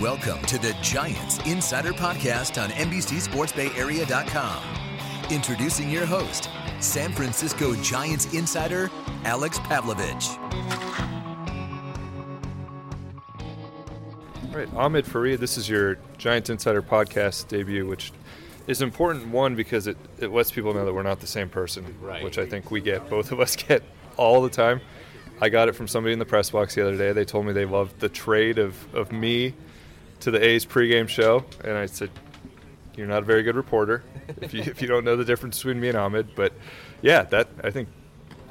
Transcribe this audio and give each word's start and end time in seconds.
Welcome 0.00 0.40
to 0.42 0.56
the 0.58 0.74
Giants 0.80 1.38
Insider 1.46 1.92
Podcast 1.92 2.62
on 2.62 2.70
NBCSportsBayArea.com. 2.70 4.62
Introducing 5.30 5.90
your 5.90 6.06
host, 6.06 6.48
San 6.80 7.12
Francisco 7.12 7.74
Giants 7.76 8.32
insider, 8.32 8.90
Alex 9.24 9.58
Pavlovic. 9.58 10.38
All 14.44 14.56
right, 14.56 14.72
Ahmed 14.74 15.04
Fareed, 15.04 15.38
this 15.38 15.58
is 15.58 15.68
your 15.68 15.98
Giants 16.16 16.48
Insider 16.50 16.80
Podcast 16.82 17.48
debut, 17.48 17.86
which 17.86 18.12
is 18.66 18.80
important, 18.82 19.28
one, 19.28 19.54
because 19.54 19.86
it, 19.86 19.96
it 20.18 20.32
lets 20.32 20.50
people 20.50 20.72
know 20.72 20.84
that 20.86 20.94
we're 20.94 21.02
not 21.02 21.20
the 21.20 21.26
same 21.26 21.48
person, 21.50 21.94
Right. 22.00 22.24
which 22.24 22.38
I 22.38 22.46
think 22.46 22.70
we 22.70 22.80
get, 22.80 23.10
both 23.10 23.32
of 23.32 23.40
us 23.40 23.54
get 23.68 23.82
all 24.16 24.40
the 24.40 24.50
time. 24.50 24.80
I 25.42 25.48
got 25.48 25.68
it 25.68 25.72
from 25.74 25.88
somebody 25.88 26.12
in 26.12 26.18
the 26.18 26.24
press 26.26 26.50
box 26.50 26.74
the 26.74 26.82
other 26.82 26.96
day. 26.96 27.12
They 27.12 27.24
told 27.24 27.46
me 27.46 27.52
they 27.52 27.64
loved 27.66 28.00
the 28.00 28.08
trade 28.08 28.58
of, 28.58 28.94
of 28.94 29.10
me 29.12 29.54
to 30.20 30.30
the 30.30 30.44
A's 30.44 30.64
pregame 30.66 31.08
show, 31.08 31.44
and 31.64 31.76
I 31.76 31.86
said, 31.86 32.10
"You're 32.96 33.06
not 33.06 33.22
a 33.22 33.26
very 33.26 33.42
good 33.42 33.56
reporter 33.56 34.02
if 34.40 34.54
you 34.54 34.62
if 34.62 34.80
you 34.80 34.88
don't 34.88 35.04
know 35.04 35.16
the 35.16 35.24
difference 35.24 35.58
between 35.58 35.80
me 35.80 35.88
and 35.88 35.98
Ahmed." 35.98 36.34
But 36.34 36.52
yeah, 37.02 37.22
that 37.24 37.48
I 37.64 37.70
think 37.70 37.88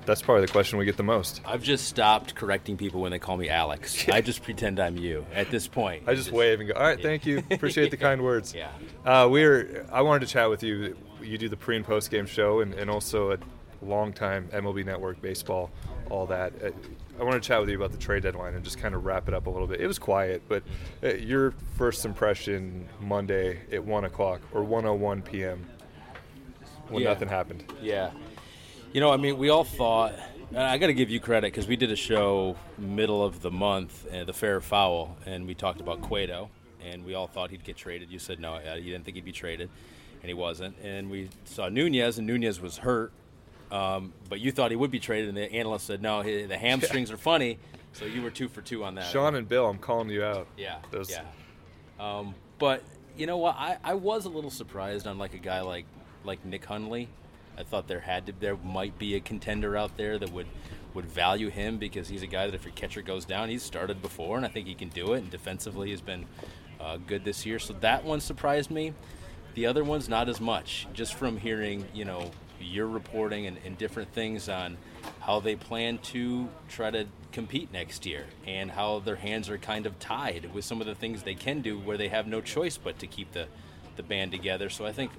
that's 0.05 0.21
probably 0.21 0.45
the 0.45 0.51
question 0.51 0.79
we 0.79 0.85
get 0.85 0.97
the 0.97 1.03
most. 1.03 1.41
I've 1.45 1.63
just 1.63 1.87
stopped 1.87 2.35
correcting 2.35 2.77
people 2.77 3.01
when 3.01 3.11
they 3.11 3.19
call 3.19 3.37
me 3.37 3.49
Alex. 3.49 4.07
I 4.11 4.21
just 4.21 4.43
pretend 4.43 4.79
I'm 4.79 4.97
you 4.97 5.25
at 5.33 5.51
this 5.51 5.67
point. 5.67 6.03
I 6.07 6.15
just 6.15 6.31
wave 6.31 6.59
and 6.59 6.69
go, 6.69 6.75
"All 6.75 6.83
right, 6.83 7.01
thank 7.01 7.25
you, 7.25 7.43
appreciate 7.51 7.91
the 7.91 7.97
kind 8.07 8.23
words." 8.23 8.53
Yeah. 8.53 8.71
Uh, 9.05 9.27
we're. 9.29 9.85
I 9.91 10.01
wanted 10.01 10.27
to 10.27 10.33
chat 10.33 10.49
with 10.49 10.63
you. 10.63 10.97
You 11.21 11.37
do 11.37 11.49
the 11.49 11.57
pre 11.57 11.75
and 11.75 11.85
post 11.85 12.11
game 12.11 12.25
show, 12.25 12.61
and, 12.61 12.73
and 12.73 12.89
also 12.89 13.33
a 13.33 13.37
long 13.81 14.13
time 14.13 14.49
MLB 14.53 14.85
Network 14.85 15.21
baseball, 15.21 15.69
all 16.09 16.25
that. 16.27 16.53
I 17.19 17.23
want 17.23 17.41
to 17.41 17.45
chat 17.45 17.59
with 17.59 17.69
you 17.69 17.75
about 17.75 17.91
the 17.91 17.97
trade 17.97 18.23
deadline 18.23 18.53
and 18.55 18.63
just 18.63 18.77
kind 18.79 18.95
of 18.95 19.03
wrap 19.05 19.27
it 19.27 19.33
up 19.33 19.47
a 19.47 19.49
little 19.49 19.67
bit. 19.67 19.81
It 19.81 19.87
was 19.87 19.99
quiet, 19.99 20.41
but 20.47 20.63
uh, 21.03 21.09
your 21.15 21.51
first 21.75 22.05
impression 22.05 22.87
Monday 23.01 23.59
at 23.71 23.83
one 23.83 24.05
o'clock 24.05 24.41
or 24.53 24.61
1:01 24.63 25.25
p.m. 25.25 25.65
when 26.87 27.03
Yeah. 27.03 27.09
nothing 27.09 27.27
happened. 27.27 27.65
Yeah. 27.81 28.11
You 28.93 29.01
know, 29.01 29.11
I 29.11 29.17
mean, 29.17 29.37
we 29.37 29.49
all 29.49 29.63
thought. 29.65 30.13
I 30.55 30.79
got 30.79 30.87
to 30.87 30.93
give 30.95 31.11
you 31.11 31.19
credit 31.19 31.51
because 31.53 31.67
we 31.67 31.75
did 31.75 31.91
a 31.91 31.95
show 31.95 32.55
middle 32.79 33.23
of 33.23 33.41
the 33.43 33.51
month, 33.51 34.07
uh, 34.11 34.23
the 34.23 34.33
Fair 34.33 34.59
Foul, 34.61 35.15
and 35.27 35.45
we 35.45 35.53
talked 35.53 35.79
about 35.79 36.01
Cueto, 36.01 36.49
and 36.83 37.05
we 37.05 37.13
all 37.13 37.27
thought 37.27 37.51
he'd 37.51 37.63
get 37.63 37.77
traded. 37.77 38.09
You 38.09 38.17
said 38.17 38.39
no, 38.39 38.55
uh, 38.55 38.73
you 38.75 38.91
didn't 38.91 39.05
think 39.05 39.13
he'd 39.13 39.25
be 39.25 39.31
traded, 39.31 39.69
and 40.21 40.27
he 40.27 40.33
wasn't. 40.33 40.75
And 40.83 41.11
we 41.11 41.29
saw 41.43 41.69
Nunez, 41.69 42.17
and 42.17 42.25
Nunez 42.25 42.59
was 42.59 42.77
hurt, 42.79 43.11
um, 43.71 44.13
but 44.29 44.39
you 44.39 44.51
thought 44.51 44.71
he 44.71 44.77
would 44.77 44.91
be 44.91 44.99
traded, 44.99 45.29
and 45.29 45.37
the 45.37 45.51
analyst 45.51 45.85
said 45.87 46.01
no, 46.01 46.21
he, 46.21 46.43
the 46.43 46.57
hamstrings 46.57 47.11
are 47.11 47.17
funny. 47.17 47.59
So 47.93 48.05
you 48.05 48.21
were 48.21 48.29
two 48.29 48.47
for 48.47 48.61
two 48.61 48.83
on 48.83 48.95
that. 48.95 49.05
Sean 49.05 49.35
and 49.35 49.47
Bill, 49.47 49.67
I'm 49.67 49.79
calling 49.79 50.09
you 50.09 50.23
out. 50.23 50.47
Yeah, 50.57 50.77
Those- 50.91 51.09
yeah. 51.09 51.23
Um, 51.99 52.35
but 52.59 52.83
you 53.17 53.25
know 53.25 53.37
what? 53.37 53.55
I, 53.57 53.77
I 53.83 53.93
was 53.95 54.25
a 54.25 54.29
little 54.29 54.51
surprised 54.51 55.07
on 55.07 55.17
like 55.17 55.33
a 55.33 55.39
guy 55.39 55.61
like 55.61 55.85
like 56.23 56.43
Nick 56.45 56.65
Hundley. 56.65 57.09
I 57.57 57.63
thought 57.63 57.87
there 57.87 57.99
had 57.99 58.27
to 58.27 58.33
there 58.39 58.55
might 58.57 58.97
be 58.97 59.15
a 59.15 59.19
contender 59.19 59.75
out 59.75 59.97
there 59.97 60.17
that 60.17 60.31
would 60.31 60.47
would 60.93 61.05
value 61.05 61.49
him 61.49 61.77
because 61.77 62.07
he's 62.07 62.23
a 62.23 62.27
guy 62.27 62.45
that 62.45 62.55
if 62.55 62.63
your 62.63 62.73
catcher 62.73 63.01
goes 63.01 63.25
down, 63.25 63.49
he's 63.49 63.63
started 63.63 64.01
before, 64.01 64.37
and 64.37 64.45
I 64.45 64.49
think 64.49 64.67
he 64.67 64.73
can 64.75 64.89
do 64.89 65.13
it. 65.13 65.19
And 65.19 65.29
defensively, 65.29 65.91
has 65.91 66.01
been 66.01 66.25
uh, 66.79 66.97
good 66.97 67.25
this 67.25 67.45
year. 67.45 67.59
So 67.59 67.73
that 67.81 68.03
one 68.03 68.21
surprised 68.21 68.71
me. 68.71 68.93
The 69.55 69.65
other 69.65 69.83
one's 69.83 70.07
not 70.07 70.29
as 70.29 70.39
much. 70.39 70.87
Just 70.93 71.15
from 71.15 71.37
hearing, 71.37 71.85
you 71.93 72.05
know, 72.05 72.31
your 72.59 72.87
reporting 72.87 73.47
and, 73.47 73.57
and 73.65 73.77
different 73.77 74.11
things 74.13 74.49
on 74.49 74.77
how 75.21 75.39
they 75.39 75.55
plan 75.55 75.97
to 75.99 76.49
try 76.67 76.91
to 76.91 77.05
compete 77.31 77.71
next 77.71 78.05
year 78.05 78.25
and 78.45 78.71
how 78.71 78.99
their 78.99 79.15
hands 79.15 79.49
are 79.49 79.57
kind 79.57 79.85
of 79.85 79.97
tied 79.99 80.49
with 80.53 80.65
some 80.65 80.81
of 80.81 80.87
the 80.87 80.95
things 80.95 81.23
they 81.23 81.35
can 81.35 81.61
do 81.61 81.77
where 81.79 81.97
they 81.97 82.07
have 82.07 82.27
no 82.27 82.41
choice 82.41 82.77
but 82.77 82.99
to 82.99 83.07
keep 83.07 83.31
the, 83.31 83.47
the 83.95 84.03
band 84.03 84.31
together. 84.31 84.69
So 84.69 84.85
I 84.85 84.91
think 84.91 85.11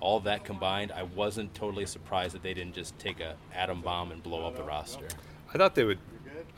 all 0.00 0.20
that 0.20 0.44
combined, 0.44 0.92
I 0.92 1.02
wasn't 1.02 1.54
totally 1.54 1.86
surprised 1.86 2.34
that 2.34 2.42
they 2.42 2.54
didn't 2.54 2.74
just 2.74 2.98
take 2.98 3.20
a 3.20 3.36
atom 3.54 3.80
bomb 3.80 4.12
and 4.12 4.22
blow 4.22 4.46
up 4.46 4.56
the 4.56 4.62
roster. 4.62 5.08
I 5.52 5.58
thought 5.58 5.74
they 5.74 5.84
would. 5.84 5.98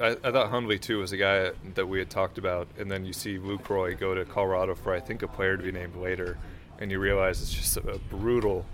I, 0.00 0.16
I 0.22 0.30
thought 0.30 0.50
Hundley 0.50 0.78
too 0.78 0.98
was 0.98 1.12
a 1.12 1.16
guy 1.16 1.52
that 1.74 1.86
we 1.86 1.98
had 1.98 2.10
talked 2.10 2.38
about, 2.38 2.68
and 2.78 2.90
then 2.90 3.04
you 3.04 3.12
see 3.12 3.38
Lucroy 3.38 3.98
go 3.98 4.14
to 4.14 4.24
Colorado 4.24 4.74
for 4.74 4.92
I 4.92 5.00
think 5.00 5.22
a 5.22 5.28
player 5.28 5.56
to 5.56 5.62
be 5.62 5.72
named 5.72 5.96
later, 5.96 6.36
and 6.78 6.90
you 6.90 6.98
realize 6.98 7.40
it's 7.40 7.52
just 7.52 7.76
a 7.76 7.98
brutal, 8.10 8.66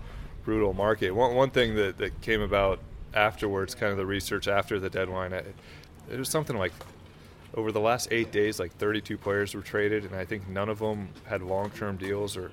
brutal 0.45 0.73
market. 0.73 1.11
One 1.11 1.35
one 1.35 1.49
thing 1.49 1.75
that, 1.75 1.97
that 1.97 2.21
came 2.21 2.41
about 2.41 2.79
afterwards, 3.13 3.75
kind 3.75 3.91
of 3.91 3.97
the 3.97 4.05
research 4.05 4.47
after 4.47 4.79
the 4.79 4.89
deadline, 4.89 5.33
it, 5.33 5.55
it 6.09 6.19
was 6.19 6.29
something 6.29 6.57
like 6.57 6.71
over 7.55 7.71
the 7.71 7.79
last 7.79 8.09
eight 8.11 8.31
days, 8.31 8.59
like 8.59 8.75
32 8.77 9.17
players 9.17 9.55
were 9.55 9.61
traded, 9.61 10.03
and 10.05 10.15
I 10.15 10.25
think 10.25 10.47
none 10.47 10.69
of 10.69 10.79
them 10.79 11.09
had 11.25 11.41
long-term 11.41 11.97
deals 11.97 12.37
or 12.37 12.51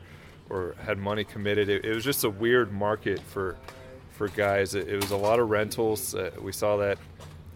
or 0.49 0.75
had 0.85 0.99
money 0.99 1.25
committed. 1.25 1.69
It, 1.69 1.85
it 1.85 1.95
was 1.95 2.05
just 2.05 2.25
a 2.25 2.31
weird 2.31 2.73
market 2.73 3.21
for 3.21 3.57
for 4.11 4.29
guys. 4.29 4.75
It, 4.75 4.89
it 4.89 4.97
was 4.97 5.11
a 5.11 5.17
lot 5.17 5.39
of 5.39 5.51
rentals. 5.51 6.15
Uh, 6.15 6.31
we 6.41 6.53
saw 6.53 6.77
that 6.79 6.99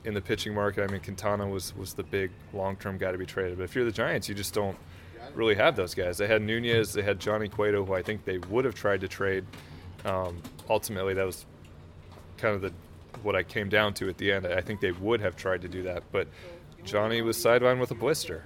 in 0.04 0.14
the 0.14 0.20
pitching 0.20 0.54
market. 0.54 0.88
I 0.88 0.92
mean, 0.92 1.00
Quintana 1.00 1.46
was 1.46 1.74
was 1.76 1.94
the 1.94 2.02
big 2.02 2.30
long-term 2.52 2.98
guy 2.98 3.12
to 3.12 3.18
be 3.18 3.26
traded. 3.26 3.58
But 3.58 3.64
if 3.64 3.74
you're 3.74 3.84
the 3.84 3.92
Giants, 3.92 4.28
you 4.28 4.34
just 4.34 4.54
don't 4.54 4.76
really 5.34 5.54
have 5.54 5.76
those 5.76 5.94
guys. 5.94 6.18
They 6.18 6.26
had 6.26 6.42
Nunez, 6.42 6.92
they 6.92 7.02
had 7.02 7.20
Johnny 7.20 7.48
Cueto, 7.48 7.84
who 7.84 7.94
I 7.94 8.02
think 8.02 8.24
they 8.24 8.38
would 8.38 8.64
have 8.64 8.74
tried 8.74 9.00
to 9.02 9.08
trade. 9.08 9.44
Um, 10.06 10.40
ultimately, 10.70 11.14
that 11.14 11.26
was 11.26 11.44
kind 12.38 12.54
of 12.54 12.62
the 12.62 12.72
what 13.22 13.34
I 13.34 13.42
came 13.42 13.68
down 13.68 13.92
to 13.94 14.08
at 14.08 14.18
the 14.18 14.30
end. 14.32 14.46
I 14.46 14.60
think 14.60 14.80
they 14.80 14.92
would 14.92 15.20
have 15.20 15.36
tried 15.36 15.62
to 15.62 15.68
do 15.68 15.82
that, 15.84 16.04
but 16.12 16.28
Johnny 16.84 17.22
was 17.22 17.36
sidelined 17.36 17.80
with 17.80 17.90
a 17.90 17.94
blister. 17.94 18.44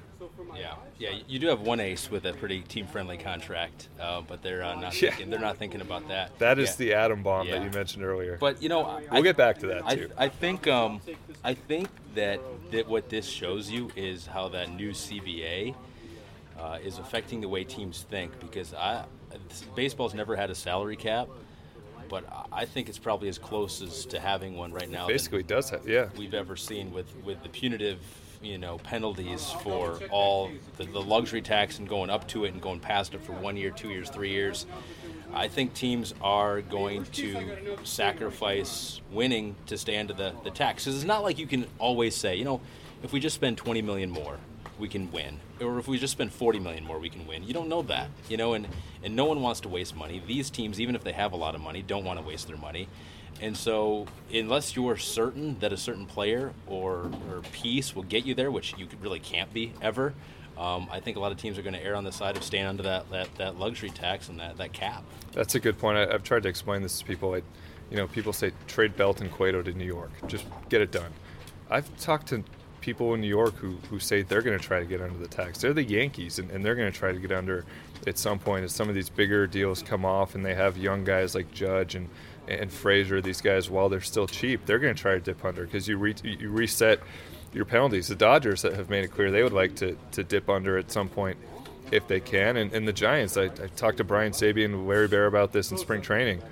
Yeah, 0.56 0.74
yeah. 0.98 1.10
You 1.28 1.38
do 1.38 1.48
have 1.48 1.60
one 1.60 1.80
ace 1.80 2.10
with 2.10 2.24
a 2.24 2.32
pretty 2.32 2.62
team-friendly 2.62 3.18
contract, 3.18 3.88
uh, 4.00 4.20
but 4.22 4.42
they're 4.42 4.62
uh, 4.64 4.74
not 4.74 5.00
Yeah. 5.00 5.10
thinking, 5.10 5.30
they're 5.30 5.38
not 5.38 5.58
thinking 5.58 5.80
about 5.80 6.08
that. 6.08 6.36
That 6.38 6.58
is 6.58 6.70
Yeah. 6.70 6.76
the 6.86 6.94
atom 6.94 7.22
bomb 7.22 7.48
that 7.50 7.62
you 7.62 7.70
mentioned 7.70 8.04
earlier. 8.04 8.36
But 8.40 8.62
you 8.62 8.68
know, 8.68 8.84
I, 8.84 9.02
We'll 9.12 9.22
get 9.22 9.36
back 9.36 9.58
to 9.58 9.66
that, 9.68 9.82
I, 9.86 9.94
too. 9.96 10.10
I 10.16 10.28
think 10.28 10.66
um, 10.66 11.00
I 11.44 11.54
think 11.54 11.88
that 12.14 12.40
that 12.70 12.88
what 12.88 13.08
this 13.10 13.26
shows 13.28 13.70
you 13.70 13.90
is 13.96 14.26
how 14.26 14.48
that 14.48 14.70
new 14.72 14.90
CBA 14.92 15.74
uh, 16.58 16.78
is 16.82 16.98
affecting 16.98 17.40
the 17.40 17.48
way 17.48 17.64
teams 17.64 18.06
think. 18.08 18.38
Because 18.40 18.72
I, 18.74 19.04
baseball's 19.74 20.14
never 20.14 20.36
had 20.36 20.50
a 20.50 20.54
salary 20.54 20.96
cap, 20.96 21.28
but 22.10 22.24
I 22.52 22.66
think 22.66 22.88
it's 22.90 22.98
probably 22.98 23.30
as 23.30 23.38
close 23.38 23.80
as 23.80 24.04
to 24.06 24.20
having 24.20 24.56
one 24.56 24.72
right 24.72 24.90
now. 24.90 25.06
than 25.06 25.14
Basically, 25.14 25.44
does 25.44 25.70
have 25.70 25.88
yeah. 25.88 26.08
we've 26.18 26.34
ever 26.34 26.56
seen 26.56 26.92
with, 26.92 27.06
with 27.24 27.42
the 27.42 27.48
punitive 27.48 28.00
you 28.42 28.58
know 28.58 28.78
penalties 28.78 29.50
for 29.62 29.98
all 30.10 30.50
the, 30.78 30.84
the 30.84 31.00
luxury 31.00 31.42
tax 31.42 31.78
and 31.78 31.88
going 31.88 32.10
up 32.10 32.26
to 32.26 32.44
it 32.44 32.52
and 32.52 32.60
going 32.62 32.80
past 32.80 33.14
it 33.14 33.22
for 33.22 33.32
one 33.32 33.54
year 33.54 33.70
two 33.70 33.90
years 33.90 34.08
three 34.08 34.30
years 34.30 34.64
i 35.34 35.46
think 35.46 35.74
teams 35.74 36.14
are 36.22 36.62
going 36.62 37.04
to 37.04 37.76
sacrifice 37.84 39.02
winning 39.12 39.54
to 39.66 39.76
stand 39.76 40.08
to 40.08 40.14
the, 40.14 40.32
the 40.42 40.50
tax 40.50 40.84
because 40.84 40.96
it's 40.96 41.04
not 41.04 41.22
like 41.22 41.38
you 41.38 41.46
can 41.46 41.66
always 41.78 42.14
say 42.14 42.34
you 42.34 42.44
know 42.44 42.62
if 43.02 43.12
we 43.12 43.20
just 43.20 43.34
spend 43.34 43.58
20 43.58 43.82
million 43.82 44.08
more 44.08 44.38
we 44.80 44.88
can 44.88 45.12
win 45.12 45.38
or 45.60 45.78
if 45.78 45.86
we 45.86 45.98
just 45.98 46.12
spend 46.12 46.32
40 46.32 46.58
million 46.58 46.84
more 46.84 46.98
we 46.98 47.10
can 47.10 47.26
win 47.26 47.44
you 47.44 47.52
don't 47.52 47.68
know 47.68 47.82
that 47.82 48.08
you 48.28 48.36
know 48.36 48.54
and 48.54 48.66
and 49.04 49.14
no 49.14 49.24
one 49.26 49.40
wants 49.42 49.60
to 49.60 49.68
waste 49.68 49.94
money 49.94 50.22
these 50.26 50.50
teams 50.50 50.80
even 50.80 50.94
if 50.94 51.04
they 51.04 51.12
have 51.12 51.32
a 51.32 51.36
lot 51.36 51.54
of 51.54 51.60
money 51.60 51.82
don't 51.82 52.04
want 52.04 52.18
to 52.18 52.24
waste 52.24 52.48
their 52.48 52.56
money 52.56 52.88
and 53.42 53.56
so, 53.56 54.06
unless 54.32 54.76
you're 54.76 54.98
certain 54.98 55.58
that 55.60 55.72
a 55.72 55.76
certain 55.76 56.04
player 56.04 56.52
or, 56.66 57.10
or 57.30 57.42
piece 57.52 57.96
will 57.96 58.02
get 58.02 58.26
you 58.26 58.34
there, 58.34 58.50
which 58.50 58.74
you 58.76 58.86
really 59.00 59.18
can't 59.18 59.52
be 59.54 59.72
ever, 59.80 60.12
um, 60.58 60.88
I 60.92 61.00
think 61.00 61.16
a 61.16 61.20
lot 61.20 61.32
of 61.32 61.38
teams 61.38 61.56
are 61.56 61.62
going 61.62 61.74
to 61.74 61.82
err 61.82 61.96
on 61.96 62.04
the 62.04 62.12
side 62.12 62.36
of 62.36 62.44
staying 62.44 62.66
under 62.66 62.82
that, 62.82 63.10
that, 63.10 63.34
that 63.36 63.58
luxury 63.58 63.88
tax 63.88 64.28
and 64.28 64.38
that, 64.40 64.58
that 64.58 64.74
cap. 64.74 65.02
That's 65.32 65.54
a 65.54 65.60
good 65.60 65.78
point. 65.78 65.96
I, 65.96 66.12
I've 66.12 66.22
tried 66.22 66.42
to 66.42 66.50
explain 66.50 66.82
this 66.82 66.98
to 66.98 67.04
people. 67.04 67.34
I, 67.34 67.42
you 67.90 67.96
know, 67.96 68.06
people 68.06 68.34
say 68.34 68.52
trade 68.66 68.94
Belt 68.94 69.22
and 69.22 69.32
Cueto 69.32 69.62
to 69.62 69.72
New 69.72 69.86
York. 69.86 70.10
Just 70.26 70.44
get 70.68 70.82
it 70.82 70.92
done. 70.92 71.10
I've 71.70 71.96
talked 71.98 72.28
to 72.28 72.44
people 72.80 73.14
in 73.14 73.20
New 73.20 73.28
York 73.28 73.54
who, 73.56 73.76
who 73.88 73.98
say 73.98 74.22
they're 74.22 74.42
going 74.42 74.58
to 74.58 74.64
try 74.64 74.80
to 74.80 74.86
get 74.86 75.00
under 75.00 75.18
the 75.18 75.28
tax. 75.28 75.60
They're 75.60 75.72
the 75.72 75.84
Yankees, 75.84 76.38
and, 76.38 76.50
and 76.50 76.64
they're 76.64 76.74
going 76.74 76.90
to 76.90 76.98
try 76.98 77.12
to 77.12 77.18
get 77.18 77.32
under 77.32 77.64
at 78.06 78.18
some 78.18 78.38
point 78.38 78.64
as 78.64 78.74
some 78.74 78.88
of 78.88 78.94
these 78.94 79.08
bigger 79.08 79.46
deals 79.46 79.82
come 79.82 80.04
off 80.04 80.34
and 80.34 80.44
they 80.44 80.54
have 80.54 80.76
young 80.76 81.04
guys 81.04 81.34
like 81.34 81.52
Judge 81.52 81.94
and, 81.94 82.08
and 82.48 82.72
Frazier, 82.72 83.20
these 83.20 83.40
guys, 83.40 83.68
while 83.68 83.88
they're 83.88 84.00
still 84.00 84.26
cheap, 84.26 84.64
they're 84.66 84.78
going 84.78 84.94
to 84.94 85.00
try 85.00 85.14
to 85.14 85.20
dip 85.20 85.44
under 85.44 85.64
because 85.64 85.86
you, 85.86 85.98
re, 85.98 86.14
you 86.22 86.50
reset 86.50 87.00
your 87.52 87.64
penalties. 87.64 88.08
The 88.08 88.14
Dodgers 88.16 88.62
that 88.62 88.74
have 88.74 88.90
made 88.90 89.04
it 89.04 89.08
clear 89.08 89.30
they 89.30 89.42
would 89.42 89.52
like 89.52 89.76
to, 89.76 89.96
to 90.12 90.24
dip 90.24 90.48
under 90.48 90.78
at 90.78 90.90
some 90.90 91.08
point 91.08 91.36
if 91.92 92.06
they 92.08 92.20
can. 92.20 92.56
And, 92.56 92.72
and 92.72 92.86
the 92.86 92.92
Giants, 92.92 93.36
I, 93.36 93.44
I, 93.44 93.68
talked 93.76 93.98
to 93.98 94.04
Brian 94.04 94.32
Sabean 94.32 94.66
and 94.66 94.88
Larry 94.88 95.08
Baer 95.08 95.26
about 95.26 95.52
this 95.52 95.70
in 95.70 95.78
spring 95.78 96.02
training. 96.02 96.42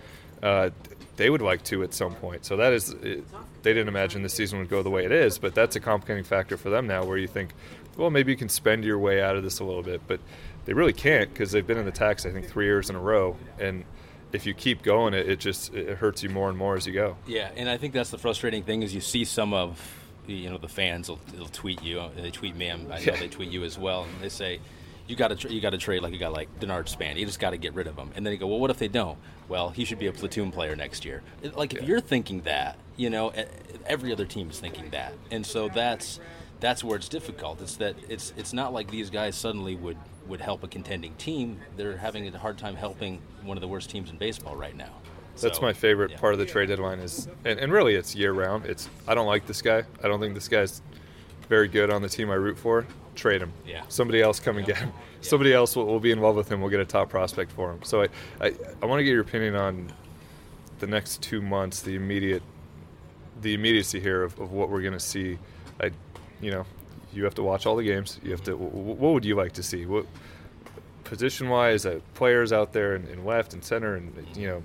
Uh, 0.42 0.70
they 1.18 1.28
would 1.28 1.42
like 1.42 1.62
to 1.64 1.82
at 1.82 1.92
some 1.92 2.14
point. 2.14 2.46
So 2.46 2.56
that 2.56 2.72
is, 2.72 2.90
it, 2.90 3.24
they 3.62 3.74
didn't 3.74 3.88
imagine 3.88 4.22
the 4.22 4.28
season 4.28 4.60
would 4.60 4.70
go 4.70 4.82
the 4.82 4.90
way 4.90 5.04
it 5.04 5.12
is, 5.12 5.36
but 5.36 5.54
that's 5.54 5.76
a 5.76 5.80
complicating 5.80 6.24
factor 6.24 6.56
for 6.56 6.70
them 6.70 6.86
now 6.86 7.04
where 7.04 7.18
you 7.18 7.26
think, 7.26 7.52
well, 7.96 8.08
maybe 8.08 8.32
you 8.32 8.38
can 8.38 8.48
spend 8.48 8.84
your 8.84 8.98
way 8.98 9.20
out 9.20 9.36
of 9.36 9.42
this 9.42 9.58
a 9.58 9.64
little 9.64 9.82
bit. 9.82 10.00
But 10.06 10.20
they 10.64 10.72
really 10.72 10.92
can't 10.92 11.28
because 11.28 11.50
they've 11.50 11.66
been 11.66 11.76
in 11.76 11.84
the 11.84 11.92
tax, 11.92 12.24
I 12.24 12.30
think, 12.30 12.48
three 12.48 12.66
years 12.66 12.88
in 12.88 12.96
a 12.96 13.00
row. 13.00 13.36
And 13.58 13.84
if 14.32 14.46
you 14.46 14.54
keep 14.54 14.82
going, 14.82 15.12
it, 15.12 15.28
it 15.28 15.40
just 15.40 15.74
it 15.74 15.98
hurts 15.98 16.22
you 16.22 16.30
more 16.30 16.48
and 16.48 16.56
more 16.56 16.76
as 16.76 16.86
you 16.86 16.92
go. 16.92 17.16
Yeah, 17.26 17.50
and 17.56 17.68
I 17.68 17.76
think 17.78 17.94
that's 17.94 18.10
the 18.10 18.18
frustrating 18.18 18.62
thing 18.62 18.82
is 18.82 18.94
you 18.94 19.00
see 19.00 19.24
some 19.24 19.52
of 19.52 19.94
you 20.26 20.50
know 20.50 20.58
the 20.58 20.68
fans 20.68 21.08
will, 21.08 21.18
will 21.36 21.46
tweet 21.46 21.82
you. 21.82 22.00
They 22.16 22.30
tweet 22.30 22.54
me. 22.54 22.70
I 22.70 22.76
know 22.76 22.96
yeah. 22.98 23.16
they 23.16 23.28
tweet 23.28 23.50
you 23.50 23.64
as 23.64 23.76
well, 23.76 24.04
and 24.04 24.22
they 24.22 24.28
say 24.28 24.60
you 25.08 25.16
got 25.16 25.28
to 25.28 25.36
tra- 25.36 25.50
you 25.50 25.60
got 25.60 25.70
to 25.70 25.78
trade 25.78 26.02
like 26.02 26.12
a 26.12 26.18
guy 26.18 26.28
like 26.28 26.60
Denard 26.60 26.88
Span. 26.88 27.16
You 27.16 27.26
just 27.26 27.40
got 27.40 27.50
to 27.50 27.56
get 27.56 27.74
rid 27.74 27.86
of 27.86 27.96
him. 27.96 28.10
And 28.14 28.24
then 28.24 28.32
you 28.32 28.38
go, 28.38 28.46
well, 28.46 28.60
what 28.60 28.70
if 28.70 28.78
they 28.78 28.88
don't? 28.88 29.18
Well, 29.48 29.70
he 29.70 29.84
should 29.84 29.98
be 29.98 30.06
a 30.06 30.12
platoon 30.12 30.52
player 30.52 30.76
next 30.76 31.04
year. 31.04 31.22
Like 31.54 31.72
if 31.72 31.80
yeah. 31.80 31.88
you're 31.88 32.00
thinking 32.00 32.42
that, 32.42 32.78
you 32.96 33.10
know, 33.10 33.32
every 33.86 34.12
other 34.12 34.26
team 34.26 34.50
is 34.50 34.60
thinking 34.60 34.90
that, 34.90 35.14
and 35.30 35.44
so 35.44 35.68
that's 35.68 36.20
that's 36.60 36.84
where 36.84 36.96
it's 36.96 37.08
difficult. 37.08 37.60
It's 37.62 37.76
that 37.76 37.96
it's 38.08 38.32
it's 38.36 38.52
not 38.52 38.72
like 38.72 38.90
these 38.90 39.10
guys 39.10 39.34
suddenly 39.34 39.74
would 39.76 39.96
would 40.26 40.40
help 40.40 40.62
a 40.62 40.68
contending 40.68 41.14
team. 41.14 41.58
They're 41.76 41.96
having 41.96 42.28
a 42.28 42.38
hard 42.38 42.58
time 42.58 42.76
helping 42.76 43.22
one 43.42 43.56
of 43.56 43.62
the 43.62 43.68
worst 43.68 43.88
teams 43.88 44.10
in 44.10 44.18
baseball 44.18 44.56
right 44.56 44.76
now. 44.76 44.92
That's 45.40 45.58
so, 45.58 45.62
my 45.62 45.72
favorite 45.72 46.10
yeah. 46.10 46.18
part 46.18 46.32
of 46.32 46.40
the 46.40 46.46
trade 46.46 46.66
deadline 46.66 46.98
is, 46.98 47.28
and, 47.44 47.60
and 47.60 47.72
really 47.72 47.94
it's 47.94 48.14
year 48.14 48.32
round. 48.32 48.66
It's 48.66 48.88
I 49.06 49.14
don't 49.14 49.26
like 49.26 49.46
this 49.46 49.62
guy. 49.62 49.84
I 50.02 50.08
don't 50.08 50.20
think 50.20 50.34
this 50.34 50.48
guy's 50.48 50.82
very 51.48 51.68
good 51.68 51.90
on 51.90 52.02
the 52.02 52.08
team 52.08 52.30
I 52.30 52.34
root 52.34 52.58
for. 52.58 52.86
Trade 53.18 53.42
him. 53.42 53.52
Yeah. 53.66 53.82
Somebody 53.88 54.22
else 54.22 54.38
come 54.38 54.58
and 54.58 54.66
get 54.66 54.76
him. 54.76 54.92
Yeah. 54.94 55.28
Somebody 55.28 55.52
else 55.52 55.74
will, 55.74 55.86
will, 55.86 55.98
be 55.98 56.12
involved 56.12 56.36
with 56.36 56.52
him. 56.52 56.60
We'll 56.60 56.70
get 56.70 56.78
a 56.78 56.84
top 56.84 57.10
prospect 57.10 57.50
for 57.50 57.72
him. 57.72 57.82
So 57.82 58.02
I, 58.02 58.08
I, 58.40 58.54
I 58.80 58.86
want 58.86 59.00
to 59.00 59.04
get 59.04 59.10
your 59.10 59.22
opinion 59.22 59.56
on 59.56 59.92
the 60.78 60.86
next 60.86 61.20
two 61.20 61.42
months, 61.42 61.82
the 61.82 61.96
immediate, 61.96 62.44
the 63.42 63.54
immediacy 63.54 63.98
here 63.98 64.22
of, 64.22 64.38
of 64.38 64.52
what 64.52 64.70
we're 64.70 64.82
going 64.82 64.92
to 64.92 65.00
see. 65.00 65.36
I, 65.80 65.90
you 66.40 66.52
know, 66.52 66.64
you 67.12 67.24
have 67.24 67.34
to 67.34 67.42
watch 67.42 67.66
all 67.66 67.74
the 67.74 67.82
games. 67.82 68.20
You 68.22 68.30
have 68.30 68.44
to. 68.44 68.56
What 68.56 69.14
would 69.14 69.24
you 69.24 69.34
like 69.34 69.52
to 69.54 69.64
see? 69.64 69.84
What 69.84 70.06
position 71.02 71.48
wise, 71.48 71.86
uh, 71.86 71.98
players 72.14 72.52
out 72.52 72.72
there 72.72 72.94
in 72.94 73.24
left 73.24 73.52
and 73.52 73.64
center, 73.64 73.96
and 73.96 74.12
you 74.36 74.46
know 74.46 74.62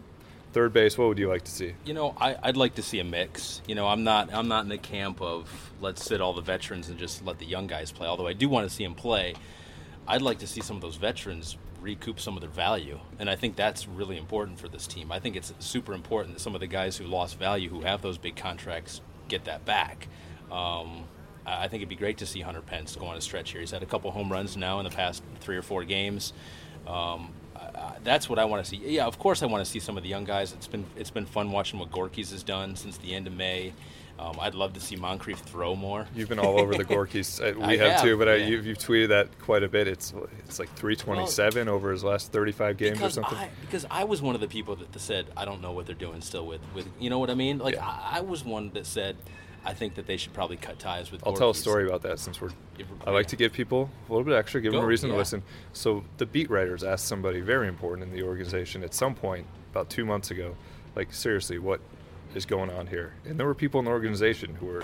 third 0.54 0.72
base, 0.72 0.98
what 0.98 1.08
would 1.08 1.20
you 1.20 1.28
like 1.28 1.44
to 1.44 1.52
see? 1.52 1.74
You 1.84 1.94
know, 1.94 2.16
I, 2.18 2.38
would 2.46 2.58
like 2.58 2.76
to 2.76 2.84
see 2.84 3.00
a 3.00 3.04
mix. 3.04 3.62
You 3.68 3.76
know, 3.76 3.88
I'm 3.88 4.04
not 4.04 4.34
I'm 4.34 4.48
not 4.48 4.64
in 4.64 4.70
the 4.70 4.78
camp 4.78 5.22
of 5.22 5.50
let's 5.82 6.04
sit 6.04 6.22
all 6.22 6.34
the 6.34 6.42
veterans 6.42 6.90
and 6.90 6.98
just 6.98 7.26
let 7.26 7.40
the 7.40 7.46
young 7.46 7.68
guys 7.68 7.92
play. 7.92 8.08
Although 8.08 8.28
I 8.28 8.34
do 8.34 8.48
want 8.48 8.70
to 8.70 8.74
see 8.74 8.84
them 8.84 8.96
play, 8.96 9.34
I'd 10.08 10.22
like 10.22 10.40
to 10.40 10.48
see 10.48 10.62
some 10.62 10.76
of 10.76 10.82
those 10.82 10.96
veterans 10.96 11.58
recoup 11.82 12.20
some 12.20 12.36
of 12.36 12.42
their 12.42 12.50
value, 12.50 13.00
and 13.20 13.30
I 13.30 13.36
think 13.36 13.58
that's 13.58 13.88
really 13.88 14.18
important 14.18 14.58
for 14.58 14.70
this 14.70 14.88
team. 14.88 15.12
I 15.12 15.20
think 15.20 15.36
it's 15.36 15.54
super 15.60 15.94
important 15.94 16.36
that 16.36 16.40
some 16.40 16.56
of 16.56 16.62
the 16.62 16.68
guys 16.68 16.96
who 16.96 17.06
lost 17.06 17.38
value, 17.38 17.70
who 17.70 17.82
have 17.82 18.02
those 18.02 18.18
big 18.18 18.38
contracts, 18.38 19.02
get 19.28 19.44
that 19.46 19.66
back. 19.66 20.08
Um, 20.50 21.04
I 21.46 21.68
think 21.68 21.82
it'd 21.82 21.90
be 21.90 21.96
great 21.96 22.20
to 22.20 22.26
see 22.26 22.40
Hunter 22.40 22.62
Pence 22.62 22.96
go 22.96 23.08
on 23.08 23.18
a 23.18 23.22
stretch 23.22 23.52
here. 23.52 23.60
He's 23.60 23.72
had 23.72 23.84
a 23.84 23.86
couple 23.86 24.12
home 24.12 24.32
runs 24.32 24.56
now 24.56 24.80
in 24.80 24.86
the 24.86 24.92
past 24.92 25.24
three 25.42 25.58
or 25.58 25.62
four 25.62 25.84
games. 25.84 26.32
Um, 26.88 27.34
that's 28.04 28.30
what 28.30 28.40
I 28.40 28.46
want 28.46 28.64
to 28.64 28.70
see. 28.70 28.78
Yeah, 28.78 29.06
of 29.06 29.20
course 29.20 29.44
I 29.44 29.46
want 29.46 29.64
to 29.64 29.70
see 29.70 29.80
some 29.80 29.98
of 29.98 30.04
the 30.04 30.10
young 30.10 30.24
guys. 30.24 30.54
It's 30.54 30.68
been 30.68 30.86
it's 30.96 31.10
been 31.10 31.26
fun 31.26 31.52
watching 31.52 31.80
what 31.80 31.92
Gorkys 31.92 32.32
has 32.32 32.44
done 32.44 32.76
since 32.76 32.98
the 32.98 33.14
end 33.14 33.28
of 33.28 33.34
May. 33.34 33.74
Um, 34.20 34.38
I'd 34.40 34.54
love 34.54 34.74
to 34.74 34.80
see 34.80 34.96
Moncrief 34.96 35.40
throw 35.40 35.76
more. 35.76 36.08
You've 36.14 36.30
been 36.30 36.40
all 36.40 36.60
over 36.60 36.76
the 36.76 36.86
Gorkys. 36.86 37.42
Uh, 37.42 37.60
we 37.68 37.78
have, 37.80 37.94
have, 37.94 38.02
too, 38.02 38.16
but 38.16 38.28
yeah. 38.28 38.34
I, 38.34 38.38
you've, 38.48 38.66
you've, 38.66 38.78
tweeted 38.78 39.08
that 39.08 39.40
quite 39.40 39.64
a 39.64 39.68
bit. 39.68 39.88
It's 39.88 40.14
it's 40.46 40.60
like 40.60 40.70
327 40.76 41.66
well, 41.66 41.76
over 41.76 41.92
his 41.92 42.04
last 42.04 42.32
35 42.32 42.78
games 42.78 43.02
or 43.02 43.10
something. 43.10 43.38
I, 43.38 43.50
because 43.62 43.86
I 43.90 44.04
was 44.04 44.22
one 44.22 44.36
of 44.36 44.42
the 44.42 44.48
people 44.48 44.76
that 44.76 45.00
said 45.00 45.26
I 45.36 45.46
don't 45.46 45.62
know 45.62 45.72
what 45.72 45.88
they're 45.88 45.96
doing 45.96 46.22
still 46.22 46.46
with 46.46 46.62
with 46.76 46.88
you 47.00 47.10
know 47.10 47.20
what 47.20 47.32
I 47.32 47.36
mean. 47.36 47.58
Like 47.58 47.76
yeah. 47.76 47.88
I, 47.88 48.20
I 48.20 48.22
was 48.22 48.46
one 48.46 48.70
that 48.76 48.86
said 48.86 49.18
I 49.66 49.74
think 49.74 49.96
that 49.96 50.08
they 50.08 50.18
should 50.18 50.34
probably 50.34 50.58
cut 50.58 50.80
ties 50.80 51.12
with. 51.12 51.26
I'll 51.26 51.34
tell 51.34 51.52
a 51.52 51.56
story 51.56 51.88
about 51.88 52.02
that 52.04 52.20
since 52.20 52.42
we're. 52.42 52.50
I 53.06 53.12
like 53.12 53.28
to 53.28 53.36
give 53.36 53.54
people 53.54 53.90
a 54.10 54.12
little 54.12 54.26
bit 54.26 54.36
extra, 54.36 54.62
give 54.62 54.72
Go, 54.72 54.80
them 54.80 54.86
a 54.86 54.88
reason 54.88 55.10
yeah. 55.10 55.16
to 55.16 55.20
listen. 55.20 55.44
So 55.72 56.04
the 56.18 56.26
beat 56.26 56.50
writers 56.50 56.84
asked 56.84 57.06
somebody 57.06 57.40
very 57.40 57.68
important 57.68 58.10
in 58.10 58.16
the 58.16 58.24
organization 58.24 58.84
at 58.84 58.94
some 58.94 59.16
point 59.16 59.48
about 59.72 59.90
two 59.90 60.06
months 60.06 60.32
ago, 60.32 60.56
like 60.96 61.14
seriously, 61.14 61.60
what 61.60 61.80
is 62.36 62.46
going 62.46 62.70
on 62.70 62.88
here? 62.88 63.14
And 63.26 63.40
there 63.40 63.48
were 63.48 63.56
people 63.56 63.80
in 63.80 63.86
the 63.86 63.92
organization 63.92 64.56
who 64.56 64.68
were. 64.68 64.84